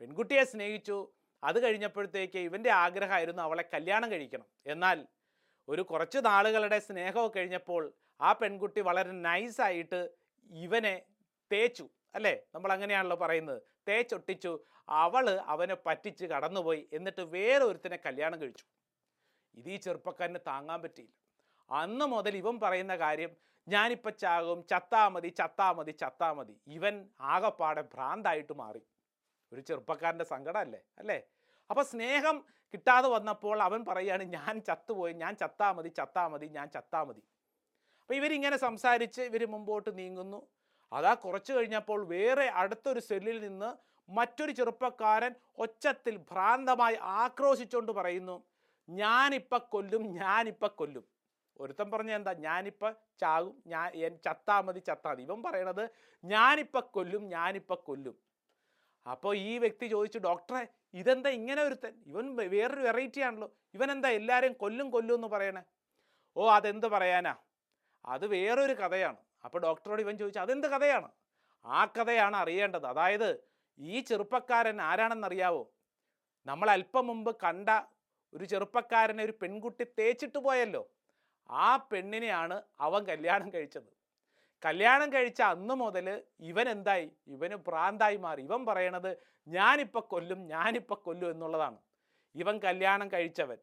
പെൺകുട്ടിയെ 0.00 0.44
സ്നേഹിച്ചു. 0.44 1.12
അത് 1.44 1.62
കഴിഞ്ഞപ്പോഴത്തേക്ക് 1.62 2.38
ഇവന്റെ 2.38 2.70
ആഗ്രഹമായിരുന്നു 2.70 3.42
അവളെ 3.42 3.64
കല്യാണം 3.74 4.10
കഴിക്കണം. 4.10 4.46
എന്നാൽ 4.66 5.06
ഒരു 5.68 5.82
കുറച്ച് 5.82 6.18
നാളുകളുടെ 6.18 6.78
സ്നേഹമൊക്കെ 6.78 7.38
കഴിഞ്ഞപ്പോൾ 7.38 7.92
ആ 8.20 8.32
പെൺകുട്ടി 8.32 8.80
വളരെ 8.80 9.12
നൈസായിട്ട് 9.12 10.00
ഇവനെ 10.50 11.02
തേച്ചു. 11.52 11.88
അല്ലേ? 12.14 12.40
നമ്മൾ 12.54 12.72
അങ്ങനെയാണല്ലോ 12.72 13.16
പറയുന്നത് 13.16 13.62
തേച്ചൊട്ടിച്ചു 13.88 14.60
അവൾ 14.88 15.30
അവനെ 15.30 15.74
പറ്റിച്ച് 15.74 16.24
കടന്നുപോയി. 16.24 16.88
എന്നിട്ട് 16.92 17.20
വേറെ 17.20 17.64
ഒരുത്തിനെ 17.64 17.98
കല്യാണം 18.06 18.40
കഴിച്ചു. 18.40 18.64
ഇത് 19.54 19.70
ഈ 19.70 19.76
ചെറുപ്പക്കാരന് 19.76 20.38
താങ്ങാൻ 20.46 20.82
പറ്റിയില്ല. 20.82 21.14
അന്ന് 21.70 22.04
മുതൽ 22.04 22.36
ഇവൻ 22.36 22.60
പറയുന്ന 22.60 22.96
കാര്യം 22.96 23.36
ഞാനിപ്പോൾ 23.68 24.10
ചാകും 24.10 24.66
ചത്താ 24.70 25.08
മതി 25.08 25.28
ചത്താ 25.28 25.72
മതി 25.72 25.90
ചത്താ 25.90 26.32
മതി. 26.32 26.60
ഇവൻ 26.66 27.08
ആകപ്പാടെ 27.20 27.82
ഭ്രാന്തായിട്ട് 27.82 28.52
മാറി. 28.52 28.82
ഒരു 29.52 29.60
ചെറുപ്പക്കാരന്റെ 29.60 30.24
സങ്കടമല്ലേ? 30.24 30.80
അല്ലേ? 30.98 31.22
അപ്പോൾ 31.70 31.84
സ്നേഹം 31.84 32.44
കിട്ടാതെ 32.74 33.08
വന്നപ്പോൾ 33.08 33.62
അവൻ 33.62 33.84
പറയുകയാണ് 33.84 34.22
ഞാൻ 34.22 34.60
ചത്തുപോയി 34.60 35.12
ഞാൻ 35.12 35.36
ചത്താ 35.36 35.72
മതി 35.72 35.88
ചത്താ 35.88 36.28
മതി 36.28 36.46
ഞാൻ 36.46 36.70
ചത്താ 36.70 37.02
മതി. 37.02 37.22
അപ്പോൾ 38.00 38.14
ഇവരിങ്ങനെ 38.14 38.56
സംസാരിച്ച് 38.56 39.22
ഇവർ 39.22 39.46
മുമ്പോട്ട് 39.46 39.98
നീങ്ങുന്നു. 39.98 40.46
അതാ 40.92 41.14
കുറച്ച് 41.14 41.52
കഴിഞ്ഞപ്പോൾ 41.52 42.00
വേറെ 42.06 42.46
അടുത്തൊരു 42.62 43.00
സെല്ലിൽ 43.00 43.38
നിന്ന് 43.40 43.70
മറ്റൊരു 44.08 44.52
ചെറുപ്പക്കാരൻ 44.52 45.32
ഒച്ചത്തിൽ 45.58 46.16
ഭ്രാന്തമായി 46.30 46.96
ആക്രോശിച്ചുകൊണ്ട് 47.00 47.92
പറയുന്നു 47.92 48.36
ഞാനിപ്പ 48.88 49.56
കൊല്ലും 49.56 50.02
ഞാനിപ്പ 50.14 50.66
കൊല്ലും. 50.66 51.04
ഒരുത്തൻ 51.60 51.90
പറഞ്ഞ 51.90 52.10
എന്താ 52.10 52.32
ഞാനിപ്പോൾ 52.32 52.92
ചാകും 53.20 53.54
ഞാൻ 53.66 54.18
ചത്താ 54.26 54.60
മതി 54.60 54.80
ചത്താ 54.80 55.10
മതി. 55.10 55.22
ഇവൻ 55.22 55.42
പറയണത് 55.42 55.84
ഞാനിപ്പ 56.24 56.78
കൊല്ലും 56.96 57.28
ഞാനിപ്പ 57.28 57.74
കൊല്ലും. 57.74 58.16
അപ്പോൾ 59.06 59.36
ഈ 59.36 59.58
വ്യക്തി 59.58 59.86
ചോദിച്ചു 59.86 60.18
ഡോക്ടറെ 60.18 60.62
ഇതെന്താ 60.94 61.30
ഇങ്ങനെ 61.30 61.62
ഒരുത്തൻ? 61.62 61.94
ഇവൻ 62.06 62.36
വേറൊരു 62.54 62.80
വെറൈറ്റി 62.80 63.20
ആണല്ലോ. 63.20 63.48
ഇവൻ 63.74 63.90
എന്താ 63.92 64.08
എല്ലാവരെയും 64.08 64.52
കൊല്ലും 64.52 64.90
കൊല്ലും 64.90 65.14
എന്ന് 65.14 65.28
പറയണേ? 65.28 65.62
ഓ 66.36 66.50
അതെന്ത് 66.50 66.86
പറയാനാ? 66.86 67.34
അത് 68.04 68.26
വേറൊരു 68.26 68.72
കഥയാണ്. 68.72 69.20
അപ്പോൾ 69.44 69.58
ഡോക്ടറോട് 69.58 70.00
ഇവൻ 70.02 70.18
ചോദിച്ചു 70.18 70.40
അതെന്ത് 70.40 70.66
കഥയാണ്? 70.66 71.08
ആ 71.64 71.84
കഥയാണ് 71.84 72.36
അറിയേണ്ടത്. 72.36 72.86
അതായത് 72.86 73.40
ഈ 73.78 74.00
ചെറുപ്പക്കാരൻ 74.00 74.80
ആരാണെന്നറിയാവോ? 74.80 75.70
നമ്മൾ 76.46 76.70
അല്പം 76.70 77.06
മുമ്പ് 77.06 77.36
കണ്ട 77.44 77.68
ഒരു 78.34 78.44
ചെറുപ്പക്കാരനെ 78.44 79.24
ഒരു 79.24 79.34
പെൺകുട്ടി 79.42 79.86
തേച്ചിട്ട് 79.98 80.38
പോയല്ലോ. 80.38 80.90
ആ 81.50 81.76
പെണ്ണിനെയാണ് 81.76 82.62
അവൻ 82.80 83.04
കല്യാണം 83.04 83.52
കഴിച്ചത്. 83.54 84.00
കല്യാണം 84.64 85.12
കഴിച്ച 85.12 85.42
അന്ന് 85.42 85.74
മുതൽ 85.74 86.22
ഇവൻ 86.40 86.68
എന്തായി? 86.68 87.12
ഇവന് 87.26 87.54
ഭ്രാന്തായി 87.54 88.16
മാറി. 88.16 88.42
ഇവൻ 88.42 88.66
പറയണത് 88.66 89.16
ഞാനിപ്പോൾ 89.48 90.00
കൊല്ലും 90.00 90.48
ഞാനിപ്പോൾ 90.48 90.94
കൊല്ലും 90.94 91.30
എന്നുള്ളതാണ്. 91.30 91.78
ഇവൻ 92.34 92.58
കല്യാണം 92.58 93.12
കഴിച്ചവൻ. 93.12 93.58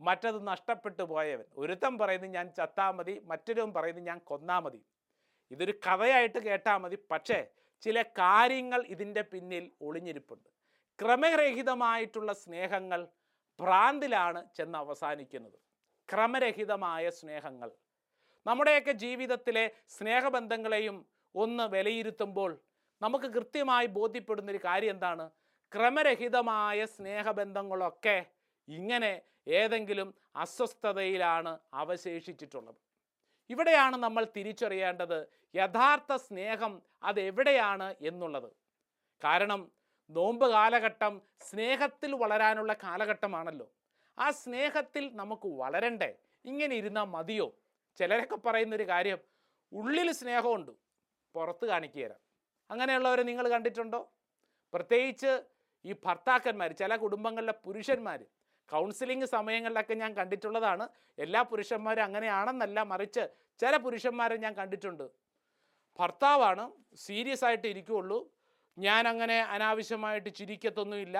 മറ്റത് 0.00 0.46
നഷ്ടപ്പെട്ടു 0.46 1.02
പോയവൻ. 1.02 1.44
ഒരുത്തൻ 1.56 1.98
പറയുന്നത് 1.98 2.30
ഞാൻ 2.30 2.52
ചത്താ 2.52 2.90
മതി. 2.90 3.22
മറ്റൊരുവൻ 3.24 3.72
പറയുന്നത് 3.72 4.06
ഞാൻ 4.06 4.18
കൊന്നാ 4.18 4.58
മതി. 4.60 4.84
ഇതൊരു 5.50 5.72
കഥയായിട്ട് 5.86 6.38
കേട്ടാൽ 6.38 6.76
മതി. 6.76 6.98
പക്ഷേ 7.10 7.38
ചില 7.82 8.02
കാര്യങ്ങൾ 8.02 8.80
ഇതിന്റെ 8.86 9.22
പിന്നിൽ 9.22 9.72
ഒളിഞ്ഞിരിപ്പുണ്ട്. 9.80 10.48
ക്രമരഹിതമായിട്ടുള്ള 10.98 12.32
സ്നേഹങ്ങൾ 12.32 13.00
ഭ്രാന്തിലാണ് 13.58 14.40
ചെന്ന് 14.56 14.78
അവസാനിക്കുന്നത്. 14.78 15.58
ക്രമരഹിതമായ 16.08 17.10
സ്നേഹങ്ങൾ. 17.10 17.70
നമ്മുടെയൊക്കെ 18.46 18.92
ജീവിതത്തിലെ 18.92 19.72
സ്നേഹബന്ധങ്ങളെയും 19.88 21.06
ഒന്ന് 21.34 21.64
വിലയിരുത്തുമ്പോൾ 21.64 22.50
നമുക്ക് 23.02 23.24
കൃത്യമായി 23.24 23.86
ബോധ്യപ്പെടുന്നൊരു 23.86 24.60
കാര്യം 24.64 24.90
എന്താണ്? 24.90 25.30
ക്രമരഹിതമായ 25.72 26.84
സ്നേഹബന്ധങ്ങളൊക്കെ 26.86 28.26
ഇങ്ങനെ 28.68 29.12
ഏതെങ്കിലും 29.48 30.14
അസ്വസ്ഥതയിലാണ് 30.36 31.58
അവശേഷിച്ചിട്ടുള്ളത്. 31.74 32.83
ഇവിടെയാണ് 33.50 33.96
നമ്മൾ 33.96 34.26
തിരിച്ചറിയേണ്ടത് 34.36 35.26
യഥാർത്ഥ 35.54 36.16
സ്നേഹം 36.16 36.82
അതെവിടെയാണ് 37.02 37.94
എന്നുള്ളത്. 38.00 38.50
കാരണം 39.24 39.70
നോമ്പ് 40.10 40.46
കാലഘട്ടം 40.50 41.22
സ്നേഹത്തിൽ 41.40 42.14
വളരാനുള്ള 42.14 42.72
കാലഘട്ടമാണല്ലോ. 42.72 43.72
ആ 44.18 44.30
സ്നേഹത്തിൽ 44.30 45.10
നമുക്ക് 45.14 45.46
വളരണ്ടേ? 45.46 46.14
ഇങ്ങനെ 46.44 46.76
ഇരുന്നാൽ 46.76 47.04
മതിയോ? 47.04 47.58
ചിലരൊക്കെ 47.96 48.36
പറയുന്നൊരു 48.36 48.88
കാര്യം 48.88 49.18
ഉള്ളിൽ 49.72 50.12
സ്നേഹമുണ്ട് 50.12 50.72
പുറത്ത് 51.34 51.64
കാണിക്കുകയില്ല. 51.66 52.16
അങ്ങനെയുള്ളവരെ 52.70 53.22
നിങ്ങൾ 53.22 53.48
കണ്ടിട്ടുണ്ടോ? 53.48 54.12
പ്രത്യേകിച്ച് 54.72 55.42
ഈ 55.84 55.94
ഭർത്താക്കന്മാർ 56.04 56.72
ചില 56.72 56.96
കുടുംബങ്ങളിലെ 56.96 57.52
പുരുഷന്മാർ 57.64 58.20
കൗൺസിലിംഗ് 58.72 59.26
സമയങ്ങളിലൊക്കെ 59.36 59.94
ഞാൻ 60.02 60.12
കണ്ടിട്ടുള്ളതാണ്. 60.18 60.84
എല്ലാ 61.18 61.40
പുരുഷന്മാരും 61.50 62.04
അങ്ങനെയാണെന്നല്ല 62.08 62.78
മറിച്ച് 62.92 63.24
ചില 63.60 63.76
പുരുഷന്മാരെ 63.84 64.36
ഞാൻ 64.44 64.54
കണ്ടിട്ടുണ്ട്. 64.60 65.06
ഭർത്താവാണ് 65.98 66.64
സീരിയസ് 67.06 67.44
ആയിട്ട് 67.48 67.66
ഇരിക്കുകയുള്ളൂ 67.72 68.18
ഞാൻ 68.78 69.02
അങ്ങനെ 69.08 69.38
അനാവശ്യമായിട്ട് 69.54 70.30
ചിരിക്കത്തൊന്നുമില്ല. 70.38 71.18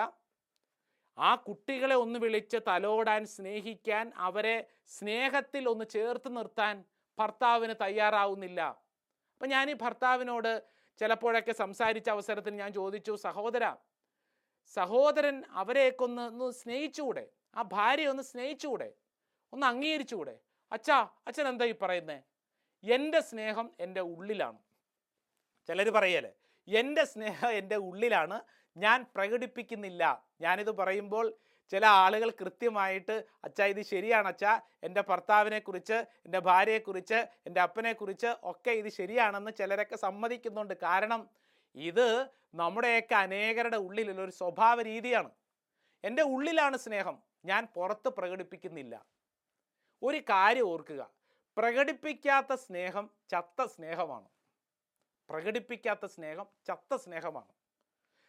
ആ 1.17 1.35
കുട്ടികളെ 1.47 1.95
ഒന്ന് 1.95 2.17
വിളിച്ച് 2.23 2.57
തലോടാൻ 2.67 3.21
സ്നേഹിക്കാൻ 3.35 4.05
അവരെ 4.27 4.57
സ്നേഹത്തിൽ 4.97 5.63
ഒന്ന് 5.73 5.85
ചേർത്ത് 5.95 6.29
നിർത്താൻ 6.37 6.75
ഭർത്താവിന് 7.19 7.75
തയ്യാറാവുന്നില്ല. 7.83 8.61
അപ്പം 9.33 9.49
ഞാൻ 9.49 9.69
ഈ 9.71 9.75
ഭർത്താവിനോട് 9.83 10.51
ചിലപ്പോഴൊക്കെ 10.99 11.53
സംസാരിച്ച 11.63 12.09
അവസരത്തിൽ 12.09 12.53
ഞാൻ 12.61 12.73
ചോദിച്ചു 12.73 13.13
സഹോദര 13.27 13.65
സഹോദരൻ 14.73 15.43
അവരെയൊക്കെ 15.61 16.03
ഒന്ന് 16.03 16.51
സ്നേഹിച്ചുകൂടെ? 16.61 17.25
ആ 17.55 17.61
ഭാര്യ 17.75 18.07
ഒന്ന് 18.07 18.23
സ്നേഹിച്ചുകൂടെ? 18.23 18.89
ഒന്ന് 19.53 19.65
അംഗീകരിച്ചുകൂടെ? 19.67 20.35
അച്ഛാ 20.71 20.97
അച്ഛൻ 21.27 21.47
എന്താ 21.47 21.65
ഈ 21.65 21.75
പറയുന്നത് 21.81 22.21
എന്റെ 22.83 23.19
സ്നേഹം 23.21 23.71
എന്റെ 23.79 24.01
ഉള്ളിലാണ്. 24.01 24.59
ചിലർ 25.69 25.89
പറയല്ലേ 25.89 26.33
എന്റെ 26.67 27.03
സ്നേഹം 27.05 27.51
എന്റെ 27.51 27.75
ഉള്ളിലാണ് 27.75 28.37
ഞാൻ 28.75 29.05
പ്രകടിപ്പിക്കുന്നില്ല. 29.15 30.03
ഞാനിത് 30.41 30.71
പറയുമ്പോൾ 30.71 31.25
ചില 31.71 31.85
ആളുകൾ 31.85 32.29
കൃത്യമായിട്ട് 32.29 33.15
അച്ഛാ 33.43 33.65
ഇത് 33.65 33.81
ശരിയാണ് 33.81 34.27
അച്ഛാ 34.27 34.61
എന്റെ 34.83 35.01
ഭർത്താവിനെ 35.09 35.59
കുറിച്ച് 35.59 35.97
എന്റെ 36.25 36.39
ഭാര്യയെക്കുറിച്ച് 36.39 37.19
എന്റെ 37.47 37.61
അപ്പനെക്കുറിച്ച് 37.61 38.27
ഒക്കെ 38.43 38.71
ഇത് 38.71 38.89
ശരിയാണെന്ന് 38.89 39.51
ചിലരൊക്കെ 39.51 39.95
സമ്മതിക്കുന്നുണ്ട്. 39.95 40.73
കാരണം 40.73 41.29
ഇത് 41.75 42.29
നമ്മുടെയൊക്കെ 42.55 43.15
അനേകരുടെ 43.15 43.77
ഉള്ളിലുള്ള 43.77 44.21
ഒരു 44.21 44.31
സ്വഭാവ 44.31 44.81
രീതിയാണ്. 44.81 45.31
എന്റെ 46.03 46.23
ഉള്ളിലാണ് 46.23 46.77
സ്നേഹം. 46.77 47.17
ഞാൻ 47.45 47.67
പുറത്ത് 47.75 48.09
പ്രകടിപ്പിക്കുന്നില്ല. 48.09 49.05
ഒരു 50.03 50.17
കാര്യം 50.17 50.69
ഓർക്കുക. 50.69 51.09
പ്രകടിപ്പിക്കാത്ത 51.57 52.55
സ്നേഹം 52.55 53.09
ചത്ത 53.29 53.65
സ്നേഹമാണ്. 53.65 54.29
പ്രകടിപ്പിക്കാത്ത 55.29 56.05
സ്നേഹം 56.05 56.45
ചത്ത 56.67 56.95
സ്നേഹമാണ്. 56.95 57.53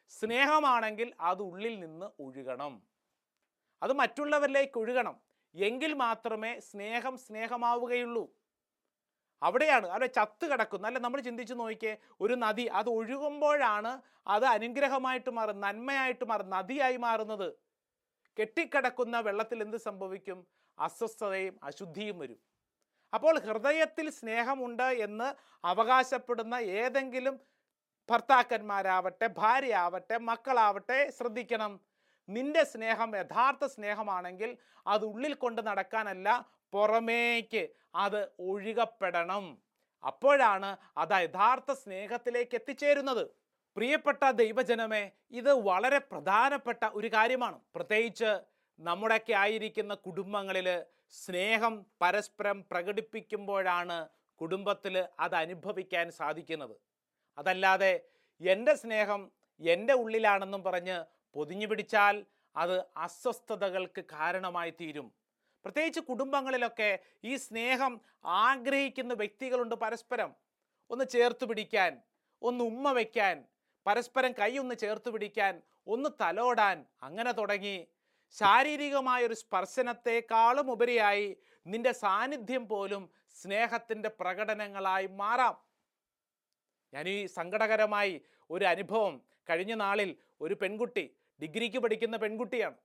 സ്നേഹമാണെങ്കിൽ 0.08 1.14
അത് 1.20 1.42
ഉള്ളിൽ 1.42 1.80
നിന്ന് 1.80 2.22
ഒഴുകണം. 2.22 2.82
അത് 3.82 3.92
മറ്റുള്ളവരിലേക്ക് 3.92 4.78
ഒഴുകണം. 4.78 5.20
എങ്കിൽ 5.54 5.94
മാത്രമേ 5.94 6.60
സ്നേഹം 6.60 7.18
സ്നേഹമാവുകയുള്ളൂ. 7.18 8.35
അവിടെയാണ്. 9.42 9.86
അവിടെ 9.86 10.06
ചത്ത് 10.06 10.50
കിടക്കുന്നു. 10.52 10.86
അല്ല 10.88 10.98
നമ്മൾ 10.98 11.20
ചിന്തിച്ച് 11.20 11.54
നോക്കിയേ 11.54 11.96
ഒരു 12.20 12.34
നദി 12.34 12.66
അത് 12.66 12.88
ഒഴുകുമ്പോഴാണ് 12.88 14.02
അത് 14.26 14.44
അനുഗ്രഹമായിട്ട് 14.44 15.30
മാറും 15.30 15.60
നന്മയായിട്ട് 15.60 16.24
മാറും 16.24 16.50
നദിയായി 16.50 16.96
മാറുന്നത്. 16.96 17.48
കെട്ടിക്കിടക്കുന്ന 18.38 19.20
വെള്ളത്തിൽ 19.20 19.62
എന്ത് 19.62 19.76
സംഭവിക്കും? 19.76 20.46
അസ്വസ്ഥതയും 20.78 21.54
അശുദ്ധിയും 21.62 22.18
വരും. 22.18 22.38
അപ്പോൾ 23.14 23.38
ഹൃദയത്തിൽ 23.38 24.10
സ്നേഹമുണ്ട് 24.10 24.82
എന്ന് 24.82 25.34
അവകാശപ്പെടുന്ന 25.64 26.54
ഏതെങ്കിലും 26.54 27.40
ഭർത്താക്കന്മാരാവട്ടെ 28.10 29.26
ഭാര്യയാവട്ടെ 29.26 30.18
മക്കളാവട്ടെ 30.18 31.10
ശ്രദ്ധിക്കണം. 31.10 31.80
നിന്റെ 32.28 32.64
സ്നേഹം 32.64 33.16
യഥാർത്ഥ 33.16 33.66
സ്നേഹമാണെങ്കിൽ 33.66 34.56
അത് 34.86 35.04
ഉള്ളിൽ 35.04 35.34
കൊണ്ട് 35.34 35.66
നടക്കാനല്ല 35.66 36.28
പുറമേക്ക് 36.72 37.62
അത് 38.04 38.20
ഒഴുകപ്പെടണം. 38.50 39.44
അപ്പോഴാണ് 40.04 40.70
അത് 41.02 41.14
യഥാർത്ഥ 41.24 41.70
സ്നേഹത്തിലേക്ക് 41.82 42.54
എത്തിച്ചേരുന്നത്. 42.60 43.24
പ്രിയപ്പെട്ട 43.76 44.22
ദൈവജനമേ 44.42 45.02
ഇത് 45.38 45.52
വളരെ 45.70 45.98
പ്രധാനപ്പെട്ട 46.10 46.82
ഒരു 46.98 47.08
കാര്യമാണ്. 47.14 47.58
പ്രത്യേകിച്ച് 47.74 48.30
നമ്മുടെയൊക്കെ 48.78 49.34
ആയിരിക്കുന്ന 49.44 49.92
കുടുംബങ്ങളിൽ 50.06 50.68
സ്നേഹം 51.14 51.74
പരസ്പരം 52.02 52.58
പ്രകടിപ്പിക്കുമ്പോഴാണ് 52.70 53.98
കുടുംബത്തിൽ 54.40 54.94
അത് 55.24 55.34
അനുഭവിക്കാൻ 55.34 56.06
സാധിക്കുന്നത്. 56.20 56.74
അതല്ലാതെ 57.38 57.92
എന്റെ 58.40 58.74
സ്നേഹം 58.82 59.20
എന്റെ 59.60 59.94
ഉള്ളിലാണെന്നും 60.02 60.62
പറഞ്ഞ് 60.64 60.96
പൊതിഞ്ഞു 61.36 61.66
പിടിച്ചാൽ 61.66 62.16
അത് 62.56 62.76
അസ്വസ്ഥതകൾക്ക് 62.96 64.02
കാരണമായി 64.16 64.72
തീരും. 64.80 65.08
പ്രത്യേകിച്ച് 65.66 66.00
കുടുംബങ്ങളിലൊക്കെ 66.08 66.88
ഈ 67.24 67.32
സ്നേഹം 67.44 67.92
ആഗ്രഹിക്കുന്ന 68.42 69.12
വ്യക്തികളുണ്ട് 69.14 69.74
പരസ്പരം. 69.74 70.30
ഒന്ന് 70.90 71.04
ചേർത്ത് 71.14 71.44
പിടിക്കാൻ 71.50 71.92
ഒന്ന് 72.42 72.62
ഉമ്മ 72.70 72.92
വയ്ക്കാൻ 72.98 73.36
പരസ്പരം 73.86 74.32
കൈ 74.40 74.50
ഒന്ന് 74.62 74.74
ചേർത്ത് 74.82 75.10
പിടിക്കാൻ 75.14 75.54
ഒന്ന് 75.94 76.10
തലോടാൻ 76.20 76.76
അങ്ങനെ 77.02 77.32
തുടങ്ങി. 77.32 77.76
ശാരീരികമായ 78.34 79.26
ഒരു 79.26 79.36
സ്പർശനത്തെക്കാളും 79.42 80.70
ഉപരിയായി 80.74 81.28
നിന്റെ 81.66 81.92
സാന്നിധ്യം 82.04 82.64
പോലും 82.68 83.02
സ്നേഹത്തിന്റെ 83.36 84.10
പ്രകടനങ്ങളായി 84.20 85.08
മാറാം. 85.22 85.56
ഞാൻ 86.92 87.04
ഈ 87.08 87.18
സങ്കടകരമായി 87.38 88.14
ഒരു 88.50 88.64
അനുഭവം 88.64 89.14
കഴിഞ്ഞ 89.50 89.74
നാളിൽ 89.84 90.12
ഒരു 90.40 90.54
പെൺകുട്ടി 90.62 91.06
ഡിഗ്രിക്ക് 91.40 91.78
പഠിക്കുന്ന 91.84 92.16
പെൺകുട്ടിയാണ്. 92.24 92.78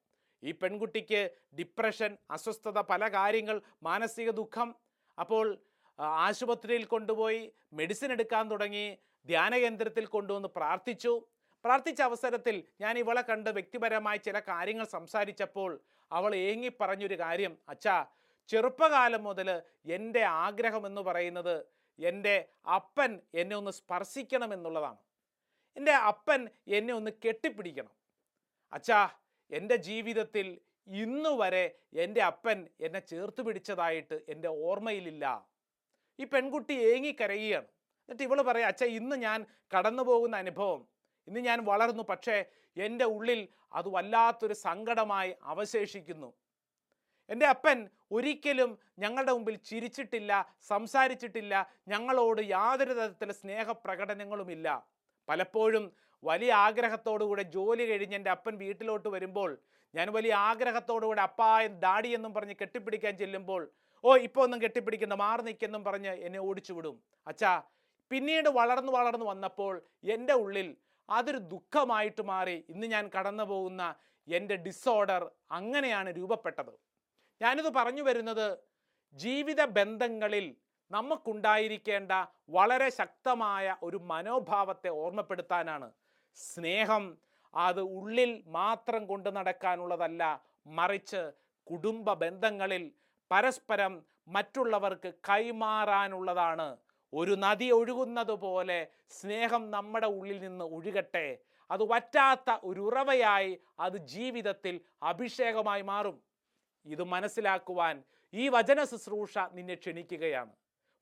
ഈ 0.44 0.52
പെൺകുട്ടിക്ക് 0.52 1.22
ഡിപ്രഷൻ 1.60 2.18
അസ്വസ്ഥത 2.32 2.80
പല 2.92 3.08
കാര്യങ്ങൾ 3.08 3.62
മാനസിക 3.84 4.30
ദുഃഖം. 4.32 4.76
അപ്പോൾ 5.20 5.58
ആശുപത്രിയിൽ 6.00 6.86
കൊണ്ടുപോയി 6.86 7.42
മെഡിസിൻ 7.74 8.12
എടുക്കാൻ 8.12 8.46
തുടങ്ങി 8.52 8.86
ധ്യാന 9.26 9.54
കേന്ദ്രത്തിൽ 9.58 10.06
കൊണ്ടുവന്ന് 10.06 10.50
പ്രാർത്ഥിച്ചു. 10.56 11.14
പ്രാർത്ഥിച്ച 11.66 12.02
അവസരത്തിൽ 12.02 12.64
ഞാൻ 12.82 12.98
ഇവളെ 12.98 13.22
കണ്ട് 13.22 13.50
വ്യക്തിപരമായി 13.50 14.18
ചില 14.18 14.38
കാര്യങ്ങൾ 14.40 14.86
സംസാരിച്ചപ്പോൾ 14.86 15.72
അവൾ 16.12 16.32
ഏങ്ങി 16.36 16.72
പറഞ്ഞൊരു 16.80 17.18
കാര്യം. 17.20 17.58
അച്ഛാ 17.70 18.06
ചെറുപ്പകാലം 18.50 19.24
മുതൽ 19.24 19.50
എന്റെ 19.86 20.24
ആഗ്രഹം 20.24 20.88
എന്ന് 20.88 21.02
പറയുന്നത് 21.02 21.56
എന്റെ 22.00 22.36
അപ്പൻ 22.76 23.12
എന്നെ 23.36 23.56
ഒന്ന് 23.56 23.72
സ്പർശിക്കണം 23.72 24.54
എന്നുള്ളതാണ്. 24.54 24.98
എന്റെ 25.78 25.94
അപ്പൻ 26.12 26.42
എന്നെ 26.68 26.94
ഒന്ന് 26.94 27.12
കെട്ടിപ്പിടിക്കണം. 27.26 27.94
അച്ഛാ 28.74 29.10
എന്റെ 29.52 29.76
ജീവിതത്തിൽ 29.76 30.48
ഇന്നു 30.88 31.30
വരെ 31.30 31.66
എന്റെ 31.94 32.22
അപ്പൻ 32.22 32.68
എന്നെ 32.82 33.00
ചേർത്ത് 33.00 33.42
പിടിച്ചതായിട്ട് 33.42 34.22
എന്റെ 34.30 34.48
ഓർമ്മയിലില്ല. 34.48 35.26
ഈ 36.20 36.26
പെൺകുട്ടി 36.26 36.74
ഏങ്ങിക്കരയുകയാണ്. 36.74 37.68
എന്നിട്ട് 38.10 38.24
ഇവൾ 38.24 38.42
പറയാം 38.42 38.68
അച്ഛ 38.68 38.84
ഇന്ന് 38.84 39.16
ഞാൻ 39.16 39.46
കടന്നു 39.78 40.04
പോകുന്ന 40.04 40.36
അനുഭവം. 40.36 40.88
ഇന്ന് 41.28 41.40
ഞാൻ 41.40 41.66
വളർന്നു. 41.66 42.04
പക്ഷേ 42.04 42.46
എന്റെ 42.78 43.06
ഉള്ളിൽ 43.06 43.48
അത് 43.74 43.90
വല്ലാത്തൊരു 43.90 44.54
സങ്കടമായി 44.54 45.34
അവശേഷിക്കുന്നു. 45.44 46.34
എന്റെ 47.30 47.46
അപ്പൻ 47.46 47.90
ഒരിക്കലും 48.12 48.80
ഞങ്ങളുടെ 49.00 49.32
മുമ്പിൽ 49.32 49.56
ചിരിച്ചിട്ടില്ല 49.56 50.32
സംസാരിച്ചിട്ടില്ല 50.62 51.54
ഞങ്ങളോട് 51.88 52.42
യാതൊരു 52.42 52.94
തരത്തിലുള്ള 52.94 53.34
സ്നേഹപ്രകടനങ്ങളുമില്ല 53.34 54.68
പലപ്പോഴും 55.28 55.92
വലിയ 56.24 56.52
ആഗ്രഹത്തോടുകൂടെ 56.52 57.44
ജോലി 57.44 57.86
കഴിഞ്ഞ് 57.90 58.16
എന്റെ 58.16 58.30
അപ്പൻ 58.30 58.58
വീട്ടിലോട്ട് 58.58 59.10
വരുമ്പോൾ 59.10 59.58
ഞാൻ 59.96 60.14
വലിയ 60.14 60.34
ആഗ്രഹത്തോടുകൂടെ 60.34 61.22
അപ്പായും 61.22 61.80
ഡാഡി 61.80 62.08
എന്നും 62.08 62.34
പറഞ്ഞ് 62.34 62.56
കെട്ടിപ്പിടിക്കാൻ 62.62 63.18
ചെല്ലുമ്പോൾ 63.18 63.72
ഓ 64.04 64.16
ഇപ്പോൾ 64.16 64.44
ഒന്നും 64.44 64.62
കെട്ടിപ്പിടിക്കണ്ട 64.62 65.14
മാറി 65.14 65.42
നിൽക്കെന്നും 65.42 65.84
പറഞ്ഞ് 65.84 66.10
എന്നെ 66.10 66.40
ഓടിച്ചു 66.40 66.74
വിടും. 66.74 67.04
അച്ഛാ 67.28 67.62
പിന്നീട് 68.12 68.50
വളർന്നു 68.50 68.92
വളർന്നു 68.92 69.26
വന്നപ്പോൾ 69.26 69.84
എന്റെ 70.04 70.34
ഉള്ളിൽ 70.34 70.78
അതൊരു 71.10 71.38
ദുഃഖമായിട്ട് 71.38 72.22
മാറി 72.22 72.66
ഇന്ന് 72.70 72.88
ഞാൻ 72.88 73.12
കടന്നു 73.16 73.44
പോകുന്ന 73.44 73.96
എന്റെ 74.28 74.56
ഡിസോർഡർ 74.56 75.32
അങ്ങനെയാണ് 75.52 76.10
രൂപപ്പെട്ടത്. 76.18 76.74
ഞാനിത് 77.42 77.70
പറഞ്ഞു 77.76 78.04
വരുന്നത് 78.04 78.48
ജീവിത 79.16 79.62
ബന്ധങ്ങളിൽ 79.66 80.56
നമുക്കുണ്ടായിരിക്കേണ്ട 80.92 82.12
വളരെ 82.50 82.90
ശക്തമായ 82.90 83.76
ഒരു 83.84 83.98
മനോഭാവത്തെ 83.98 84.90
ഓർമ്മപ്പെടുത്താനാണ്. 84.90 85.88
സ്നേഹം 86.36 87.18
അത് 87.56 87.82
ഉള്ളിൽ 87.82 88.44
മാത്രം 88.48 89.06
കൊണ്ട് 89.06 89.36
നടക്കാനുള്ളതല്ല 89.36 90.42
മറിച്ച് 90.68 91.32
കുടുംബ 91.68 92.14
ബന്ധങ്ങളിൽ 92.14 92.92
പരസ്പരം 93.32 93.94
മറ്റുള്ളവർക്ക് 94.28 95.14
കൈമാറാനുള്ളതാണ്. 95.30 96.78
ഒരു 97.14 97.32
നദി 97.32 97.72
ഒഴുകുന്നത് 97.72 98.32
പോലെ 98.32 98.88
സ്നേഹം 99.10 99.72
നമ്മുടെ 99.72 100.08
ഉള്ളിൽ 100.08 100.40
നിന്ന് 100.42 100.66
ഒഴുകട്ടെ. 100.66 101.40
അത് 101.72 101.84
വറ്റാത്ത 101.84 102.60
ഒരു 102.64 102.80
ഉറവയായി 102.80 103.60
അത് 103.80 103.98
ജീവിതത്തിൽ 103.98 104.82
അഭിഷേകമായി 105.04 105.82
മാറും. 105.82 106.18
ഇത് 106.86 107.04
മനസ്സിലാക്കുവാൻ 107.04 108.04
ഈ 108.34 108.50
വചന 108.50 108.84
ശുശ്രൂഷ 108.84 109.38
നിന്നെ 109.54 109.76
ക്ഷണിക്കുകയാണ്. 109.76 110.52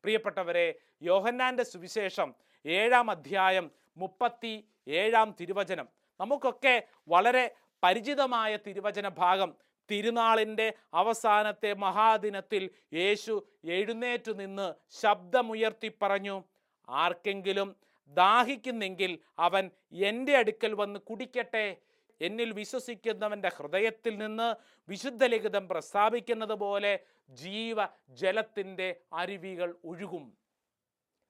പ്രിയപ്പെട്ടവരെ 0.04 0.68
യോഹന്നാന്റെ 1.02 1.64
സുവിശേഷം 1.64 2.36
ഏഴാം 2.66 3.12
അധ്യായം 3.12 3.72
മുപ്പത്തി 3.98 4.54
ഏഴാം 4.90 5.36
തിരുവചനം. 5.40 5.88
നമുക്കൊക്കെ 6.20 6.88
വളരെ 7.08 7.56
പരിചിതമായ 7.84 8.58
തിരുവചന 8.68 9.08
ഭാഗം. 9.08 9.56
തിരുനാളിന്റെ 9.92 10.74
അവസാനത്തെ 10.94 11.74
മഹാദിനത്തിൽ 11.74 12.70
യേശു 12.94 13.48
എഴുന്നേറ്റു 13.66 14.32
നിന്ന് 14.32 14.74
ശബ്ദമുയർത്തി 14.90 15.92
പറഞ്ഞു 16.02 16.44
ആർക്കെങ്കിലും 16.90 17.76
ദാഹിക്കുന്നെങ്കിൽ 18.08 19.20
അവൻ 19.40 19.72
എന്റെ 19.92 20.38
അടുക്കൽ 20.38 20.74
വന്ന് 20.74 21.00
കുടിക്കട്ടെ. 21.00 21.78
എന്നിൽ 22.22 22.52
വിശ്വസിക്കുന്നവന്റെ 22.52 23.52
ഹൃദയത്തിൽ 23.58 24.18
നിന്ന് 24.18 24.56
വിശുദ്ധ 24.90 25.26
ലിഖിതം 25.26 25.68
പ്രസ്താവിക്കുന്നത് 25.68 26.54
പോലെ 26.54 27.00
ജീവ 27.30 27.76
ജലത്തിന്റെ 28.10 28.96
അരുവികൾ 29.14 29.76
ഒഴുകും. 29.86 30.38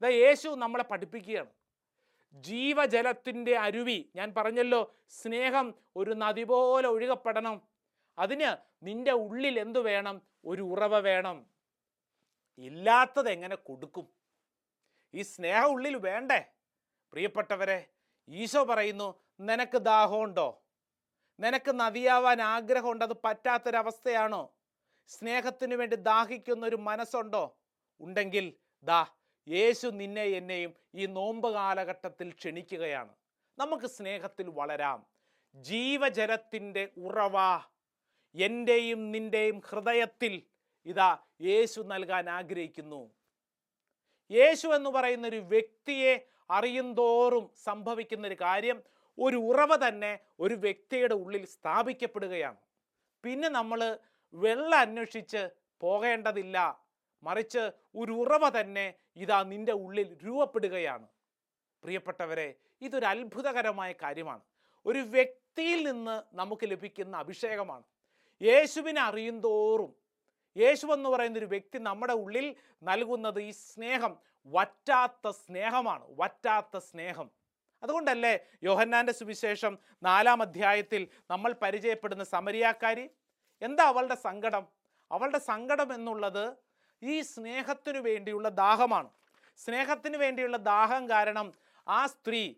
ഇതാ 0.01 0.07
യേശു 0.07 0.49
നമ്മളെ 0.49 0.83
പഠിപ്പിക്കുകയാണ്. 0.83 1.49
ജീവജലത്തിന്റെ 2.33 3.57
അരുവി. 3.57 4.09
ഞാൻ 4.15 4.33
പറഞ്ഞല്ലോ 4.37 4.95
സ്നേഹം 5.09 5.75
ഒരു 5.95 6.11
നദി 6.11 6.43
പോലെ 6.43 6.87
ഒഴുകപ്പെടണം. 6.87 7.61
അതിന് 8.19 8.57
നിന്റെ 8.85 9.11
ഉള്ളിൽ 9.11 9.59
എന്തു 9.59 9.79
വേണം? 9.79 10.21
ഒരു 10.45 10.61
ഉറവ 10.61 10.99
വേണം. 10.99 11.45
ഇല്ലാത്തത് 12.57 13.29
എങ്ങനെ 13.29 13.55
കൊടുക്കും? 13.55 14.07
ഈ 15.13 15.21
സ്നേഹം 15.21 15.71
ഉള്ളിൽ 15.71 15.95
വേണ്ടേ? 15.95 16.45
പ്രിയപ്പെട്ടവരെ 17.11 17.87
ഈശോ 18.29 18.63
പറയുന്നു 18.63 19.19
നിനക്ക് 19.39 19.77
ദാഹമുണ്ടോ? 19.77 20.63
നിനക്ക് 21.39 21.71
നദിയാവാൻ 21.71 22.41
ആഗ്രഹമുണ്ട്? 22.41 23.05
അത് 23.05 23.15
പറ്റാത്തൊരവസ്ഥയാണോ? 23.23 24.53
സ്നേഹത്തിനു 25.07 25.75
വേണ്ടി 25.75 25.95
ദാഹിക്കുന്ന 25.95 26.65
ഒരു 26.65 26.75
മനസ്സുണ്ടോ? 26.75 27.57
ഉണ്ടെങ്കിൽ 27.99 28.53
ദാ 28.83 29.07
യേശു 29.49 29.87
നിന്നെ 29.87 30.23
എന്നെയും 30.23 30.73
ഈ 30.95 31.05
നോമ്പ് 31.05 31.53
കാലഘട്ടത്തിൽ 31.53 32.31
ക്ഷണിക്കുകയാണ്. 32.31 33.13
നമുക്ക് 33.57 33.85
സ്നേഹത്തിൽ 33.85 34.49
വളരാം. 34.49 35.05
ജീവജലത്തിന്റെ 35.55 36.89
ഉറവ 36.97 37.37
എന്റെയും 38.35 39.11
നിന്റെയും 39.11 39.59
ഹൃദയത്തിൽ 39.59 40.43
ഇതാ 40.85 41.17
യേശു 41.41 41.81
നൽകാൻ 41.81 42.29
ആഗ്രഹിക്കുന്നു. 42.29 43.11
യേശു 44.31 44.67
എന്ന് 44.67 44.89
പറയുന്ന 44.89 45.27
ഒരു 45.27 45.35
വ്യക്തിയെ 45.35 46.27
അറിയുന്തോറും 46.49 47.51
സംഭവിക്കുന്ന 47.63 48.27
ഒരു 48.27 48.37
കാര്യം 48.41 48.83
ഒരു 49.19 49.37
ഉറവ 49.37 49.87
തന്നെ 49.87 50.19
ഒരു 50.39 50.53
വ്യക്തിയുടെ 50.53 51.13
ഉള്ളിൽ 51.13 51.45
സ്ഥാപിക്കപ്പെടുകയാണ്. 51.45 52.57
പിന്നെ 53.23 53.49
നമ്മൾ 53.49 53.97
വെള്ളം 54.33 54.79
അന്വേഷിച്ച് 54.79 55.49
പോകേണ്ടതില്ല. 55.81 56.81
മറിച്ച് 57.23 57.71
ഒരു 57.95 58.11
ഉറവ 58.11 58.61
തന്നെ 58.61 58.93
ഇതാ 59.19 59.43
നിന്റെ 59.43 59.73
ഉള്ളിൽ 59.73 60.17
രൂപപ്പെടുകയാണ്. 60.25 61.07
പ്രിയപ്പെട്ടവരെ 61.83 62.53
ഇതൊരു 62.81 63.05
അത്ഭുതകരമായ 63.05 63.93
കാര്യമാണ്. 64.03 64.41
ഒരു 64.85 64.99
വ്യക്തിയിൽ 64.99 65.91
നിന്ന് 65.91 66.35
നമുക്ക് 66.35 66.71
ലഭിക്കുന്ന 66.71 67.17
അഭിഷേകമാണ്. 67.17 67.83
യേശുവിനെ 68.41 69.01
അറിയുന്തോറും 69.01 69.95
യേശു 70.57 70.85
എന്ന് 70.85 71.09
പറയുന്ന 71.09 71.37
ഒരു 71.37 71.45
വ്യക്തി 71.45 71.77
നമ്മുടെ 71.77 72.13
ഉള്ളിൽ 72.13 72.55
നൽകുന്നത് 72.83 73.41
ഈ 73.41 73.51
സ്നേഹം 73.51 74.17
വറ്റാത്ത 74.45 75.29
സ്നേഹമാണ് 75.29 76.05
വറ്റാത്ത 76.09 76.77
സ്നേഹം. 76.77 77.31
അതുകൊണ്ടല്ലേ 77.83 78.39
യോഹന്നാന്റെ 78.63 79.13
സുവിശേഷം 79.13 79.77
നാലാം 80.03 80.41
അധ്യായത്തിൽ 80.41 81.07
നമ്മൾ 81.31 81.55
പരിചയപ്പെടുന്ന 81.61 82.23
സമരിയാക്കാരി? 82.23 83.09
എന്താ 83.61 83.83
അവളുടെ 83.83 84.15
സങ്കടം? 84.15 84.67
അവളുടെ 85.11 85.37
സങ്കടം 85.37 85.93
എന്നുള്ളത് 85.93 86.68
ഈ 87.03 87.21
സ്നേഹത്തിനു 87.21 87.99
വേണ്ടിയുള്ള 87.99 88.49
ദാഹമാണ്. 88.49 89.09
സ്നേഹത്തിന് 89.57 90.17
വേണ്ടിയുള്ള 90.17 90.57
ദാഹം 90.57 91.09
കാരണം 91.09 91.53
ആ 91.87 92.05
സ്ത്രീ 92.07 92.55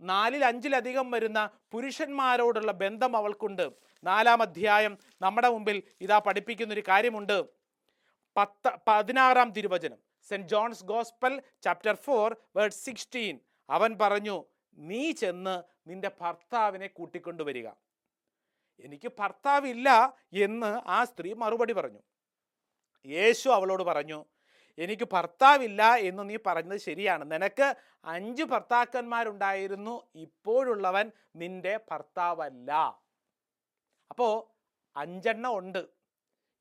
നാലിൽ 0.00 0.44
അഞ്ചിലധികം 0.44 1.10
വരുന്ന 1.10 1.50
പുരുഷന്മാരോടുള്ള 1.72 2.72
ബന്ധം 2.72 3.16
അവൾക്കുണ്ട്. 3.16 3.70
നാലാം 4.04 4.42
അധ്യായം 4.42 4.98
നമ്മുടെ 5.22 5.48
മുമ്പിൽ 5.48 5.82
ഇതാ 6.00 6.18
പഠിപ്പിക്കുന്നൊരു 6.18 6.82
കാര്യമുണ്ട്. 6.88 7.44
പത്ത് 8.36 8.72
പതിനാറാം 8.88 9.50
തിരുവചനം. 9.50 9.98
Saint 10.28 10.48
John's 10.48 10.84
gospel 10.84 11.42
chapter 11.62 11.94
four 11.94 12.36
word 12.56 12.72
sixteen. 12.72 13.40
അവൻ 13.70 13.98
പറഞ്ഞു 14.00 14.44
നീ 14.74 15.12
ചെന്ന് 15.12 15.62
നിന്റെ 15.90 16.10
ഭർത്താവിനെ 16.20 16.86
കൂട്ടിക്കൊണ്ടുവരിക. 16.86 17.68
എനിക്ക് 18.80 19.12
ഭർത്താവില്ല 19.18 20.14
എന്ന് 20.32 20.80
ആ 20.86 21.04
സ്ത്രീ 21.04 21.34
മറുപടി 21.34 21.72
പറഞ്ഞു. 21.72 21.98
യേശു 23.06 23.48
അവളോട് 23.48 23.82
പറഞ്ഞു 23.82 24.24
എനിക്ക് 24.78 25.08
ഭർത്താവില്ല 25.12 25.94
എന്ന് 25.94 26.30
നീ 26.30 26.36
പറഞ്ഞത് 26.46 26.78
ശരിയാണ്. 26.78 27.32
നിനക്ക് 27.32 27.74
അഞ്ച് 28.04 28.42
ഭർത്താക്കന്മാരുണ്ടായിരുന്നു. 28.42 30.06
ഇപ്പോഴുള്ളവൻ 30.14 31.10
നിന്റെ 31.36 31.80
ഭർത്താവല്ല. 31.90 32.72
അപ്പോൾ 34.10 34.54
അഞ്ചെണ്ണം 34.96 35.58
ഉണ്ട്. 35.58 35.86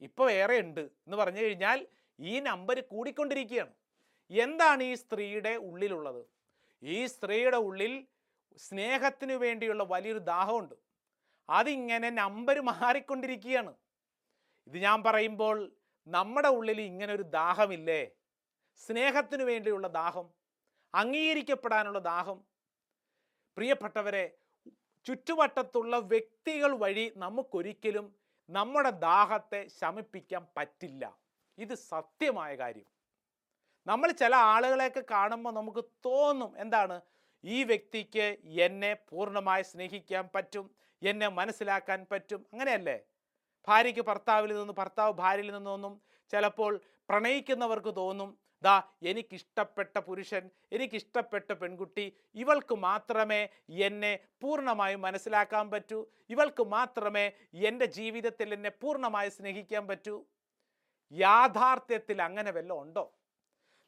ഇപ്പോൾ 0.02 0.28
വേറെ 0.28 0.60
ഉണ്ട് 0.60 0.80
എന്ന് 0.80 1.18
പറഞ്ഞു 1.18 1.40
കഴിഞ്ഞാൽ 1.40 1.88
ഈ 2.20 2.40
നമ്പർ 2.40 2.82
കൂടിക്കൊണ്ടിരിക്കുകയാണ്. 2.82 3.72
എന്താണ് 4.32 4.84
ഈ 4.84 4.94
സ്ത്രീയുടെ 4.94 5.50
ഉള്ളിലുള്ളത്? 5.50 6.26
ഈ 6.84 7.06
സ്ത്രീയുടെ 7.06 7.58
ഉള്ളിൽ 7.58 8.08
സ്നേഹത്തിന് 8.58 9.34
വേണ്ടിയുള്ള 9.34 9.84
വലിയൊരു 9.84 10.20
ദാഹമുണ്ട്. 10.20 10.76
അതിങ്ങനെ 11.50 12.10
നമ്പർ 12.10 12.62
മാറിക്കൊണ്ടിരിക്കുകയാണ്. 12.62 13.74
ഇത് 14.68 14.78
ഞാൻ 14.78 15.04
പറയുമ്പോൾ 15.04 15.77
നമ്മുടെ 16.08 16.48
ഉള്ളിൽ 16.48 16.82
ഇങ്ങനെ 16.82 17.14
ഒരു 17.14 17.24
ദാഹമില്ലേ? 17.24 18.08
സ്നേഹത്തിനു 18.76 19.44
വേണ്ടിയുള്ള 19.44 19.88
ദാഹം 19.88 20.30
അംഗീകരിക്കപ്പെടാനുള്ള 20.96 22.00
ദാഹം. 22.00 22.46
പ്രിയപ്പെട്ടവരെ 23.58 24.38
ചുറ്റുവട്ടത്തുള്ള 25.06 25.98
വ്യക്തികൾ 25.98 26.78
വഴി 26.78 27.14
നമുക്കൊരിക്കലും 27.18 28.16
നമ്മുടെ 28.50 28.90
ദാഹത്തെ 28.90 29.68
ശമിപ്പിക്കാൻ 29.68 30.48
പറ്റില്ല. 30.58 31.20
ഇത് 31.58 31.74
സത്യമായ 31.74 32.56
കാര്യം. 32.56 32.90
നമ്മൾ 33.88 34.12
ചില 34.12 34.36
ആളുകളെയൊക്കെ 34.36 35.04
കാണുമ്പോൾ 35.12 35.54
നമുക്ക് 35.54 35.84
തോന്നും 36.06 36.58
എന്താണ്? 36.58 37.02
ഈ 37.44 37.64
വ്യക്തിക്ക് 37.64 38.38
എന്നെ 38.62 38.94
പൂർണമായി 39.10 39.64
സ്നേഹിക്കാൻ 39.64 40.30
പറ്റും 40.36 40.72
എന്നെ 41.04 41.28
മനസ്സിലാക്കാൻ 41.28 42.06
പറ്റും 42.12 42.46
അങ്ങനെയല്ലേ? 42.52 43.00
ഭാര്യയ്ക്ക് 43.68 44.02
ഭർത്താവിൽ 44.02 44.58
നിന്ന് 44.58 44.74
ഭർത്താവ് 44.74 45.14
ഭാര്യയിൽ 45.14 45.48
നിന്നും 45.48 45.66
തോന്നും 45.66 46.02
ചിലപ്പോൾ 46.32 46.82
പ്രണയിക്കുന്നവർക്ക് 47.10 47.96
തോന്നും 47.96 48.38
ദാ 48.64 48.82
എനിക്കിഷ്ടപ്പെട്ട 49.04 49.98
പുരുഷൻ 49.98 50.50
എനിക്കിഷ്ടപ്പെട്ട 50.72 51.54
പെൺകുട്ടി 51.54 52.14
ഇവൾക്ക് 52.36 52.76
മാത്രമേ 52.76 53.50
എന്നെ 53.70 54.20
പൂർണമായും 54.42 55.02
മനസ്സിലാക്കാൻ 55.02 55.72
പറ്റൂ 55.72 56.08
ഇവൾക്ക് 56.30 56.64
മാത്രമേ 56.64 57.32
എന്റെ 57.54 57.86
ജീവിതത്തിൽ 57.86 58.54
എന്നെ 58.54 58.70
പൂർണമായി 58.70 59.30
സ്നേഹിക്കാൻ 59.30 59.88
പറ്റൂ. 59.88 60.26
യാഥാർത്ഥ്യത്തിൽ 61.12 62.22
അങ്ങനെ 62.22 62.52
വല്ലതും 62.52 62.82
ഉണ്ടോ? 62.82 63.14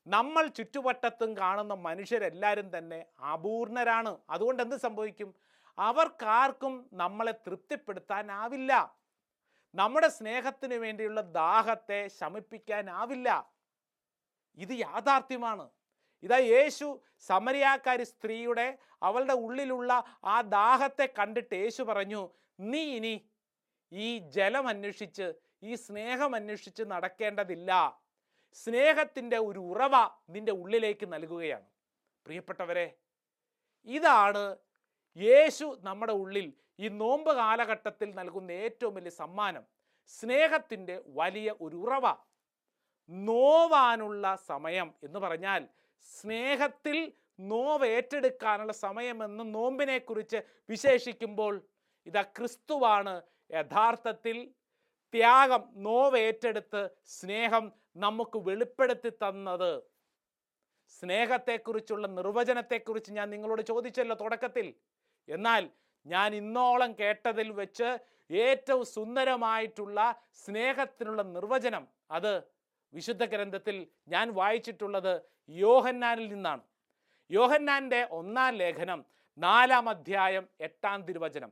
നമ്മൾ 0.08 0.48
ചുറ്റുവട്ടത്തും 0.48 1.38
കാണുന്ന 1.38 1.74
മനുഷ്യരെല്ലാവരും 1.74 2.78
തന്നെ 2.78 3.06
അപൂർണരാണ്. 3.34 4.18
അതുകൊണ്ട് 4.30 4.63
എന്ത് 4.63 4.76
സംഭവിക്കും? 4.76 5.36
അവർക്കാർക്കും 5.78 6.89
നമ്മളെ 6.94 7.32
തൃപ്തിപ്പെടുത്താനാവില്ല. 7.32 8.99
നമ്മുടെ 9.75 10.08
സ്നേഹത്തിന് 10.08 10.73
വേണ്ടിയുള്ള 10.73 11.21
ദാഹത്തെ 11.21 12.08
ശമിപ്പിക്കാനാവില്ല. 12.08 13.51
ഇത് 14.58 14.69
യാഥാർത്ഥ്യമാണ്. 14.69 15.69
ഇതാ 16.23 16.38
യേശു 16.38 17.01
സമരിയാക്കാരി 17.19 18.03
സ്ത്രീയുടെ 18.03 18.77
അവളുടെ 19.03 19.34
ഉള്ളിലുള്ള 19.34 20.03
ആ 20.23 20.41
ദാഹത്തെ 20.41 21.13
കണ്ടിട്ട് 21.19 21.55
യേശു 21.55 21.84
പറഞ്ഞു 21.84 22.29
നീ 22.60 22.84
ഇനി 22.95 23.29
ഈ 23.91 24.17
ജലം 24.17 24.67
അന്വേഷിച്ച് 24.67 25.34
ഈ 25.63 25.75
സ്നേഹം 25.75 26.36
അന്വേഷിച്ച് 26.36 26.84
നടക്കേണ്ടതില്ല. 26.84 28.01
സ്നേഹത്തിന്റെ 28.53 29.38
ഒരു 29.38 29.60
ഉറവ 29.60 30.10
നിന്റെ 30.29 30.51
ഉള്ളിലേക്ക് 30.51 31.13
നൽകുകയാണ്. 31.13 31.65
പ്രിയപ്പെട്ടവരെ 32.25 32.97
ഇതാണ് 33.86 34.58
യേശു 35.17 35.78
നമ്മുടെ 35.84 36.13
ഉള്ളിൽ 36.13 36.54
ഈ 36.80 36.89
നോമ്പ് 36.89 37.32
കാലഘട്ടത്തിൽ 37.34 38.10
നൽകുന്ന 38.13 38.52
ഏറ്റവും 38.52 38.93
വലിയ 38.95 39.10
സമ്മാനം 39.10 39.63
സ്നേഹത്തിന്റെ 40.08 41.04
വലിയ 41.08 41.56
ഒരു 41.62 41.76
ഉറവ. 41.76 42.06
നോവാനുള്ള 43.10 44.36
സമയം 44.36 44.93
എന്ന് 45.04 45.19
പറഞ്ഞാൽ 45.19 45.67
സ്നേഹത്തിൽ 46.19 46.98
നോവ് 47.39 47.86
ഏറ്റെടുക്കാനുള്ള 47.86 48.74
സമയമെന്ന് 48.74 49.56
നോമ്പിനെക്കുറിച്ച് 49.56 50.39
വിശേഷിക്കുമ്പോൾ 50.69 51.54
ഇതാ 52.06 52.22
ക്രിസ്തുവാണ് 52.22 53.22
യഥാർത്ഥത്തിൽ 53.52 54.38
ത്യാഗം 55.13 55.63
നോവ് 55.76 56.17
ഏറ്റെടുത്ത് 56.17 56.89
സ്നേഹം 57.04 57.72
നമുക്ക് 57.95 58.38
വെളിപ്പെടുത്തി 58.38 59.10
തന്നത്. 59.10 59.72
സ്നേഹത്തെക്കുറിച്ചുള്ള 60.89 62.08
നിർവചനത്തെക്കുറിച്ച് 62.08 63.12
ഞാൻ 63.12 63.30
നിങ്ങളോട് 63.30 63.62
ചോദിച്ചല്ലോ 63.62 64.15
തുടക്കത്തിൽ. 64.15 64.67
എന്നാൽ 65.27 65.69
ഞാൻ 66.05 66.36
ഇന്നോളം 66.36 66.93
കേട്ടതിൽ 66.99 67.51
വെച്ച് 67.51 67.89
ഏറ്റവും 68.29 68.86
സുന്ദരമായിട്ടുള്ള 68.86 70.21
സ്നേഹത്തിനുള്ള 70.45 71.21
നിർവചനം 71.21 71.88
അത് 72.12 72.34
വിശുദ്ധ 72.93 73.23
ഗ്രന്ഥത്തിൽ 73.25 73.88
ഞാൻ 74.08 74.34
വായിച്ചിട്ടുള്ളത് 74.34 75.21
യോഹന്നാനിൽ 75.49 76.27
നിന്നാണ്. 76.34 76.62
യോഹന്നാന്റെ 77.29 78.08
ഒന്നാം 78.12 78.55
ലേഖനം 78.55 79.05
നാലാം 79.38 79.89
അധ്യായം 79.89 80.49
എട്ടാം 80.60 81.01
തിരുവചനം. 81.08 81.51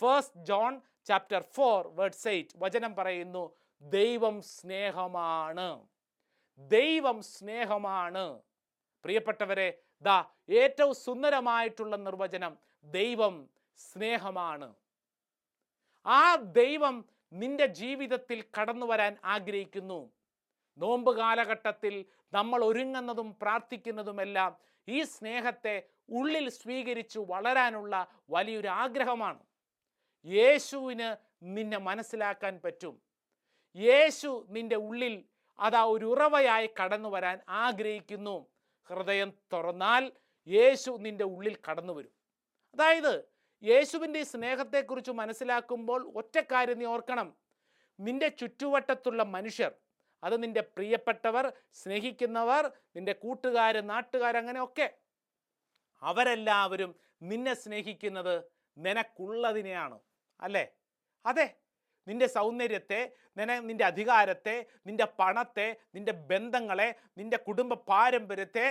First 0.00 0.40
John 0.44 0.80
chapter 1.04 1.42
four 1.54 1.86
words 1.88 2.28
eight 2.28 2.56
വചനം 2.56 2.96
പറയുന്നു 2.96 3.54
ദൈവം 3.82 4.42
സ്നേഹമാണ്. 4.42 5.68
ദൈവം 6.58 7.22
സ്നേഹമാണ്. 7.22 8.24
പ്രിയപ്പെട്ടവരെ 9.04 9.68
ദ 10.02 10.08
ഏറ്റവും 10.52 10.94
സുന്ദരമായിട്ടുള്ള 10.94 11.96
നിർവചനം 11.96 12.58
ദൈവം 12.84 13.48
സ്നേഹമാണ്. 13.76 14.74
ആ 16.06 16.34
ദൈവം 16.34 17.04
നിന്റെ 17.32 17.66
ജീവിതത്തിൽ 17.66 18.44
കടന്നു 18.60 18.86
വരാൻ 18.86 19.16
ആഗ്രഹിക്കുന്നു. 19.24 20.12
നോമ്പ് 20.78 21.16
കാലഘട്ടത്തിൽ 21.16 22.04
നമ്മൾ 22.32 22.64
ഒരുങ്ങുന്നതും 22.64 23.36
പ്രാർത്ഥിക്കുന്നതുമെല്ലാം 23.42 24.56
ഈ 24.88 25.02
സ്നേഹത്തെ 25.02 25.82
ഉള്ളിൽ 26.08 26.48
സ്വീകരിച്ചു 26.48 27.26
വളരാനുള്ള 27.28 28.06
വലിയൊരു 28.30 28.68
ആഗ്രഹമാണ്. 28.68 29.38
യേശുവിന് 30.26 31.16
നിന്നെ 31.42 31.78
മനസ്സിലാക്കാൻ 31.78 32.60
പറ്റും. 32.64 33.02
യേശു 33.76 34.46
നിന്റെ 34.48 34.76
ഉള്ളിൽ 34.76 35.24
അതാ 35.58 35.84
ഒരു 35.84 36.06
ഉറവയായി 36.06 36.70
കടന്നു 36.82 37.08
വരാൻ 37.08 37.40
ആഗ്രഹിക്കുന്നു. 37.48 38.46
ഹൃദയം 38.86 39.32
തുറന്നാൽ 39.52 40.12
യേശു 40.48 40.90
നിന്റെ 40.90 41.24
ഉള്ളിൽ 41.24 41.58
കടന്നു 41.70 41.92
വരും. 41.92 42.17
അതായത് 42.78 43.14
യേശുവിന്റെ 43.62 44.24
സ്നേഹത്തെക്കുറിച്ച് 44.24 45.10
മനസ്സിലാക്കുമ്പോൾ 45.10 46.00
ഒറ്റ 46.14 46.38
കാര്യം 46.38 46.78
നീ 46.78 46.84
ഓർക്കണം. 46.84 47.28
നിന്റെ 48.00 48.28
ചുറ്റുവട്ടത്തുള്ള 48.28 49.22
മനുഷ്യർ 49.22 49.72
അത് 50.22 50.42
നിന്റെ 50.42 50.60
പ്രിയപ്പെട്ടവർ 50.60 51.52
സ്നേഹിക്കുന്നവർ 51.72 52.64
നിന്റെ 52.96 53.12
കൂട്ടുകാർ 53.12 53.76
നാട്ടുകാർ 53.86 54.36
അങ്ങനെയൊക്കെ 54.36 54.86
അവരെല്ലാവരും 56.02 56.94
നിന്നെ 57.22 57.54
സ്നേഹിക്കുന്നത് 57.54 58.34
നിനക്കുള്ളതിനെയാണ്. 58.76 59.98
അല്ലേ? 60.40 60.64
അതെ. 61.26 61.46
നിന്റെ 62.06 62.26
സൗന്ദര്യത്തെ 62.26 63.00
നിന 63.36 63.58
നിന്റെ 63.60 63.84
അധികാരത്തെ 63.84 64.56
നിന്റെ 64.86 65.04
പണത്തെ 65.18 65.68
നിന്റെ 65.94 66.12
ബന്ധങ്ങളെ 66.12 66.94
നിന്റെ 67.18 67.36
കുടുംബ 67.36 67.74
പാരമ്പര്യത്തെ 67.74 68.66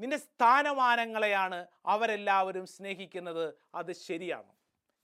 നിന്റെ 0.00 0.16
സ്ഥാനമാനങ്ങളെയാണ് 0.16 1.66
അവരെല്ലാവരും 1.86 2.66
സ്നേഹിക്കുന്നത്. 2.66 3.54
അത് 3.74 3.92
ശരിയാണ്. 3.92 4.52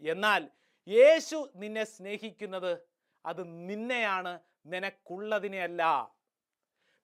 എന്നാൽ 0.01 0.49
യേശു 0.89 1.53
നിന്നെ 1.57 1.85
സ്നേഹിക്കുന്നത് 1.85 2.79
അത് 3.27 3.69
നിന്നെയാണ് 3.69 4.41
നിനക്കുള്ളതിനെയല്ല. 4.67 6.15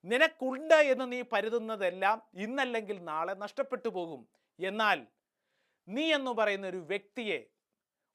നിനക്കുണ്ട് 0.05 0.75
എന്ന് 0.75 1.13
നീ 1.13 1.23
പരുതുന്നതെല്ലാം 1.23 2.23
ഇന്നല്ലെങ്കിൽ 2.35 3.05
നാളെ 3.05 3.35
നഷ്ടപ്പെട്ടു 3.35 3.89
പോകും. 3.89 4.29
എന്നാൽ 4.61 5.07
നീ 5.89 6.15
എന്ന് 6.15 6.31
പറയുന്ന 6.31 6.67
ഒരു 6.67 6.77
വ്യക്തിയെ 6.77 7.45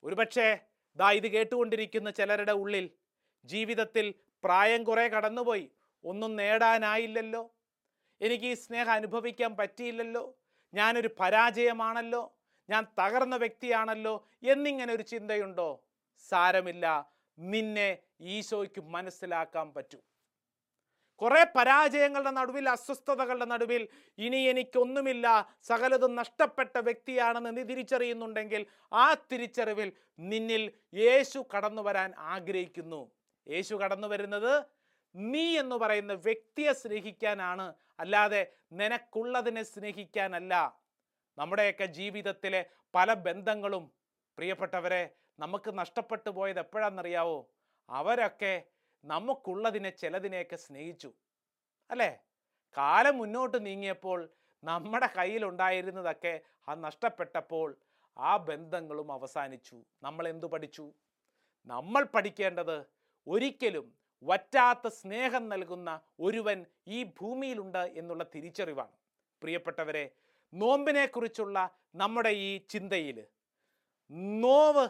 ഒരുപക്ഷെ 0.04 0.60
ദാ 0.96 1.12
ഇത് 1.12 1.28
കേട്ടുകൊണ്ടിരിക്കുന്ന 1.28 2.12
ചിലരുടെ 2.12 2.52
ഉള്ളിൽ 2.52 2.90
ജീവിതത്തിൽ 3.46 4.14
പ്രായം 4.44 4.84
കുറേ 4.84 5.08
കടന്നുപോയി. 5.08 5.72
ഒന്നും 6.04 6.36
നേടാനായില്ലല്ലോ. 6.36 7.57
എനിക്ക് 8.22 8.46
ഈ 8.46 8.54
സ്നേഹം 8.54 8.92
അനുഭവിക്കാൻ 8.92 9.58
പറ്റിയില്ലല്ലോ. 9.58 10.38
ഞാനൊരു 10.74 11.10
പരാജയമാണല്ലോ. 11.20 12.38
ഞാൻ 12.70 12.86
തകർന്ന 13.00 13.36
വ്യക്തിയാണല്ലോ 13.36 14.28
എന്നിങ്ങനെ 14.44 14.94
ഒരു 14.94 15.04
ചിന്തയുണ്ടോ? 15.04 15.84
സാരമില്ല. 16.30 17.12
നിന്നെ 17.40 17.98
ഈശോയ്ക്ക് 18.22 18.82
മനസ്സിലാക്കാൻ 18.82 19.74
പറ്റൂ. 19.74 20.00
കുറേ 21.16 21.46
പരാജയങ്ങളുടെ 21.56 22.32
നടുവിൽ 22.32 22.70
അസ്വസ്ഥതകളുടെ 22.70 23.46
നടുവിൽ 23.46 23.88
ഇനി 24.18 24.38
എനിക്കൊന്നുമില്ല. 24.38 25.56
സകലതും 25.64 26.16
നഷ്ടപ്പെട്ട 26.16 26.78
വ്യക്തിയാണെന്ന് 26.78 27.58
നീ 27.58 27.64
തിരിച്ചറിയുന്നുണ്ടെങ്കിൽ 27.64 28.66
ആ 28.94 29.14
തിരിച്ചറിവിൽ 29.14 29.92
നിന്നിൽ 30.20 30.72
യേശു 30.94 31.46
കടന്നു 31.56 31.82
വരാൻ 31.82 32.14
ആഗ്രഹിക്കുന്നു. 32.18 33.12
യേശു 33.50 33.76
കടന്നു 33.76 34.08
വരുന്നത് 34.08 34.66
നീ 35.16 35.60
എന്ന് 35.60 35.76
പറയുന്ന 35.76 36.14
വ്യക്തിയെ 36.14 36.74
സ്നേഹിക്കാനാണ്. 36.74 37.74
അല്ലാതെ 38.00 38.52
നിനക്കുള്ളതിനെ 38.72 39.64
സ്നേഹിക്കാനല്ല. 39.64 40.80
നമ്മുടെയൊക്കെ 41.38 41.86
ജീവിതത്തിലെ 41.86 42.66
പല 42.96 43.14
ബന്ധങ്ങളും 43.14 43.92
പ്രിയപ്പെട്ടവരെ 44.38 45.10
നമുക്ക് 45.40 45.78
നഷ്ടപ്പെട്ടു 45.78 46.30
പോയത് 46.30 46.60
എപ്പോഴാണെന്നറിയാവോ? 46.60 47.50
അവരൊക്കെ 47.90 48.64
നമുക്കുള്ളതിനെ 49.06 49.90
ചിലതിനെയൊക്കെ 49.90 50.56
സ്നേഹിച്ചു. 50.56 51.14
അല്ലേ? 51.92 52.20
കാലം 52.78 53.18
മുന്നോട്ട് 53.18 53.66
നീങ്ങിയപ്പോൾ 53.66 54.30
നമ്മുടെ 54.64 55.10
കയ്യിലുണ്ടായിരുന്നതൊക്കെ 55.18 56.40
ആ 56.70 56.74
നഷ്ടപ്പെട്ടപ്പോൾ 56.74 57.78
ആ 58.18 58.38
ബന്ധങ്ങളും 58.38 59.12
അവസാനിച്ചു. 59.12 59.86
നമ്മൾ 60.04 60.28
എന്തു 60.28 60.46
പഠിച്ചു? 60.46 60.94
നമ്മൾ 61.68 62.04
പഠിക്കേണ്ടത് 62.04 62.86
ഒരിക്കലും 63.28 64.07
വറ്റാത്ത 64.24 64.88
സ്നേഹം 64.88 65.50
നൽകുന്ന 65.50 65.90
ഒരുവൻ 66.20 66.66
ഈ 66.88 67.04
ഭൂമിയിലുണ്ട് 67.04 67.78
എന്നുള്ള 67.78 68.24
തിരിച്ചറിവാണ്. 68.36 68.96
പ്രിയപ്പെട്ടവരെ 69.42 70.06
നോമ്പിനെക്കുറിച്ചുള്ള 70.54 71.58
നമ്മുടെ 71.96 72.30
ഈ 72.30 72.58
ചിന്തയിൽ 72.58 73.18
നോവ് 74.42 74.86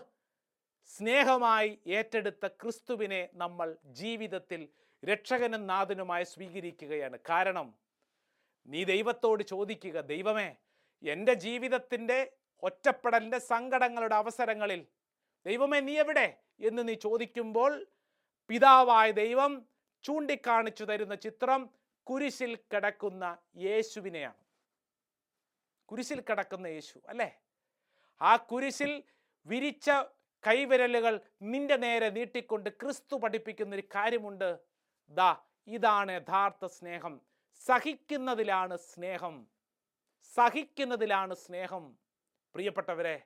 സ്നേഹമായി 0.85 1.79
ഏറ്റെടുത്ത 1.87 2.47
ക്രിസ്തുവിനെ 2.47 3.29
നമ്മൾ 3.33 3.75
ജീവിതത്തിൽ 3.85 4.69
രക്ഷകനും 5.03 5.67
നാഥനുമായി 5.67 6.23
സ്വീകരിക്കുകയാണ്. 6.23 7.17
കാരണം 7.29 7.67
നീ 8.67 8.83
ദൈവത്തോട് 8.83 9.43
ചോദിക്കുക 9.43 9.99
ദൈവമേ 9.99 10.55
എന്റെ 11.03 11.33
ജീവിതത്തിന്റെ 11.33 12.31
ഒറ്റപ്പെടലിന്റെ 12.63 13.39
സങ്കടങ്ങളുടെ 13.39 14.15
അവസരങ്ങളിൽ 14.15 14.87
ദൈവമേ 15.45 15.79
നീ 15.79 15.93
എവിടെ? 15.97 16.27
എന്ന് 16.59 16.87
നീ 16.87 16.93
ചോദിക്കുമ്പോൾ 16.93 17.87
പിതാവായ 18.47 19.11
ദൈവം 19.11 19.65
ചൂണ്ടിക്കാണിച്ചു 20.03 20.83
തരുന്ന 20.83 21.15
ചിത്രം 21.15 21.69
കുരിശിൽ 22.03 22.55
കിടക്കുന്ന 22.55 23.37
യേശുവിനെയാണ്. 23.57 24.43
കുരിശിൽ 25.85 26.21
കിടക്കുന്ന 26.21 26.67
യേശു 26.67 26.99
അല്ലേ? 27.07 27.39
ആ 28.21 28.35
കുരിശിൽ 28.35 29.03
വിരിച്ച 29.45 29.89
കൈവിരലുകൾ 30.47 31.21
നിന്റെ 31.41 31.77
നേരെ 31.77 32.09
നീട്ടിക്കൊണ്ട് 32.09 32.69
ക്രിസ്തു 32.69 33.15
പഠിപ്പിക്കുന്ന 33.15 33.75
ഒരു 33.75 33.83
കാര്യമുണ്ട്. 33.95 34.59
ദാ 35.09 35.37
ഇതാണ് 35.67 36.11
യഥാർത്ഥ 36.11 36.65
സ്നേഹം. 36.65 37.21
സഹിക്കുന്നതിലാണ് 37.65 38.77
സ്നേഹം. 38.77 39.47
സഹിക്കുന്നതിലാണ് 40.35 41.33
സ്നേഹം. 41.33 41.97
പ്രിയപ്പെട്ടവരെ 42.53 43.23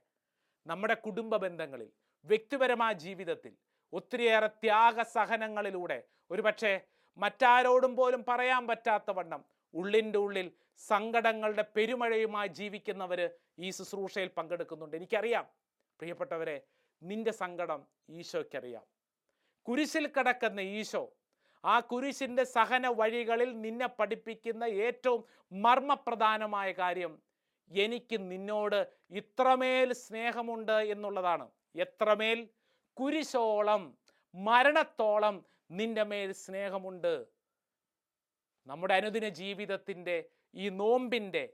നമ്മുടെ 0.67 0.93
കുടുംബ 0.93 1.35
ബന്ധങ്ങളിൽ 1.35 1.91
വ്യക്തിപരമായ 2.25 2.93
ജീവിതത്തിൽ 2.93 3.57
ഒത്തിരിയേറെ 3.93 4.47
ത്യാഗസഹനങ്ങളിലൂടെ. 4.47 6.03
ഒരുപക്ഷെ 6.31 6.81
മറ്റാരോടും 7.17 7.95
പോലും 7.95 8.25
പറയാൻ 8.27 8.67
പറ്റാത്ത 8.67 9.11
വണ്ണം 9.11 9.45
ഉള്ളിന്റെ 9.73 10.19
ഉള്ളിൽ 10.19 10.51
സങ്കടങ്ങളുടെ 10.77 11.65
പെരുമഴയുമായി 11.75 12.47
ജീവിക്കുന്നവർ 12.47 13.29
ഈ 13.59 13.69
ശുശ്രൂഷയിൽ 13.69 14.29
പങ്കെടുക്കുന്നുണ്ട്. 14.37 14.95
എനിക്കറിയാം. 14.97 15.45
പ്രിയപ്പെട്ടവരെ 15.99 16.61
നിന്റെ 17.03 17.31
സങ്കടം 17.31 17.87
ഈശോയ്ക്കറിയാം. 18.09 18.85
കുരിശിൽ 19.67 20.07
കിടക്കുന്ന 20.07 20.59
ഈശോ 20.59 21.13
ആ 21.65 21.79
കുരിശിന്റെ 21.79 22.43
സഹന 22.43 22.87
വഴികളിൽ 22.87 23.61
നിന്നെ 23.61 23.87
പഠിപ്പിക്കുന്ന 23.87 24.63
ഏറ്റവും 24.63 25.25
മർമ്മപ്രധാനമായ 25.51 26.71
കാര്യം 26.71 27.19
എനിക്ക് 27.71 28.31
നിന്നോട് 28.31 28.87
ഇത്രമേൽ 29.11 29.93
സ്നേഹമുണ്ട് 29.93 30.71
എന്നുള്ളതാണ്. 30.71 31.49
എത്രമേൽ 31.75 32.49
കുരിശോളം 32.97 33.97
മരണത്തോളം 34.35 35.45
നിന്റെ 35.71 36.03
മേൽ 36.03 36.31
സ്നേഹമുണ്ട്. 36.31 37.25
നമ്മുടെ 38.67 38.93
അനുദിന 38.93 39.27
ജീവിതത്തിന്റെ 39.27 40.29
ഈ 40.55 40.69
നോമ്പിന്റെ 40.69 41.53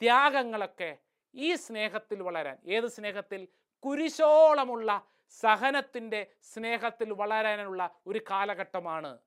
ത്യാഗങ്ങളൊക്കെ 0.00 0.98
ഈ 1.34 1.54
സ്നേഹത്തിൽ 1.54 2.22
വളരാൻ 2.22 2.58
ഏത് 2.66 2.86
സ്നേഹത്തിൽ? 2.86 3.48
കുരിശോളമുള്ള 3.82 4.90
സഹനത്തിന്റെ 5.30 6.26
സ്നേഹത്തിൽ 6.42 7.12
വളരാനുള്ള 7.12 8.00
ഒരു 8.06 8.20
കാലഘട്ടമാണ്. 8.30 9.18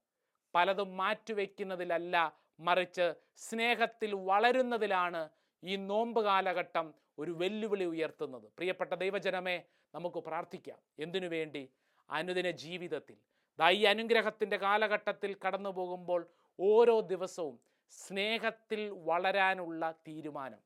പലതും 0.56 0.98
മാറ്റിവെക്കുന്നതിലല്ല 0.98 2.16
മറിച്ച് 2.60 3.14
സ്നേഹത്തിൽ 3.36 4.16
വളരുന്നതിലാണ് 4.16 5.30
ഈ 5.64 5.76
നോമ്പ് 5.76 6.22
കാലഘട്ടം 6.24 6.94
ഒരു 7.20 7.32
വെല്ലുവിളി 7.32 7.84
ഉയർത്തുന്നത്. 7.84 8.48
പ്രിയപ്പെട്ട 8.58 8.94
ദൈവജനമേ 8.94 9.58
നമുക്ക് 9.96 10.18
പ്രാർത്ഥിക്കാം. 10.18 10.78
എന്തിനു 11.00 11.28
വേണ്ടി? 11.28 11.70
അനുദിന 12.10 12.52
ജീവിതത്തിൽ. 12.52 13.18
ദൈ 13.60 13.86
അനുഗ്രഹത്തിന്റെ 13.86 14.58
കാലഘട്ടത്തിൽ 14.58 15.36
കടന്നു 15.48 15.70
പോകുമ്പോൾ 15.70 16.28
ഓരോ 16.60 17.00
ദിവസവും 17.00 17.60
സ്നേഹത്തിൽ 17.90 18.90
വളരാനുള്ള 18.90 19.94
തീരുമാനം. 20.08 20.60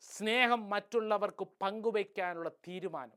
സ്നേഹം 0.00 0.70
മറ്റുള്ളവർക്ക് 0.70 1.46
പങ്കുവയ്ക്കാനുള്ള 1.62 2.48
തീരുമാനം. 2.48 3.16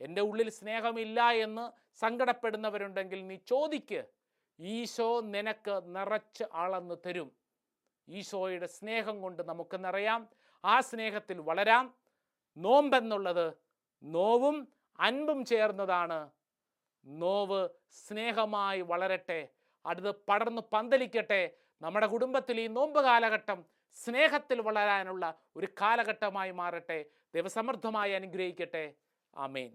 എന്റെ 0.00 0.20
ഉള്ളിൽ 0.20 0.50
സ്നേഹമില്ല 0.50 1.30
എന്ന് 1.30 1.98
സങ്കടപ്പെടുന്നവരുണ്ടെങ്കിൽ 1.98 3.26
നീ 3.26 3.36
ചോദിക്ക്. 3.36 4.04
ഈശോ 4.60 5.20
നിനക്ക് 5.20 5.96
നിറച്ച് 5.96 6.44
അളന്ന് 6.52 6.94
തരും. 7.06 7.32
ഈശോയുടെ 8.08 8.66
സ്നേഹം 8.66 9.22
കൊണ്ട് 9.22 9.48
നമുക്ക് 9.48 9.84
നിറയാം. 9.84 10.28
ആ 10.64 10.80
സ്നേഹത്തിൽ 10.80 11.40
വളരാം. 11.40 11.94
നോമ്പെന്നുള്ളത് 12.56 13.65
നോവും 14.14 14.56
അൻപും 15.00 15.44
ചേർന്നതാണ്. 15.44 16.30
നോവ് 17.04 17.68
സ്നേഹമായി 18.06 18.80
വളരട്ടെ 18.80 19.40
അടുത്ത് 19.86 20.12
പടർന്ന് 20.28 20.62
പന്തലിക്കട്ടെ. 20.72 21.42
നമ്മുടെ 21.82 22.06
കുടുംബത്തിൽ 22.06 22.60
ഈ 22.60 22.66
നോമ്പ് 22.66 23.00
കാലഘട്ടം 23.00 23.58
സ്നേഹത്തിൽ 23.96 24.60
വളരാനുള്ള 24.60 25.24
ഒരു 25.56 25.68
കാലഘട്ടമായി 25.80 26.50
മാറട്ടെ. 26.50 27.04
ദൈവസമൃദ്ധമായി 27.34 28.12
അനുഗ്രഹിക്കട്ടെ. 28.12 28.84
ആമേൻ. 29.36 29.70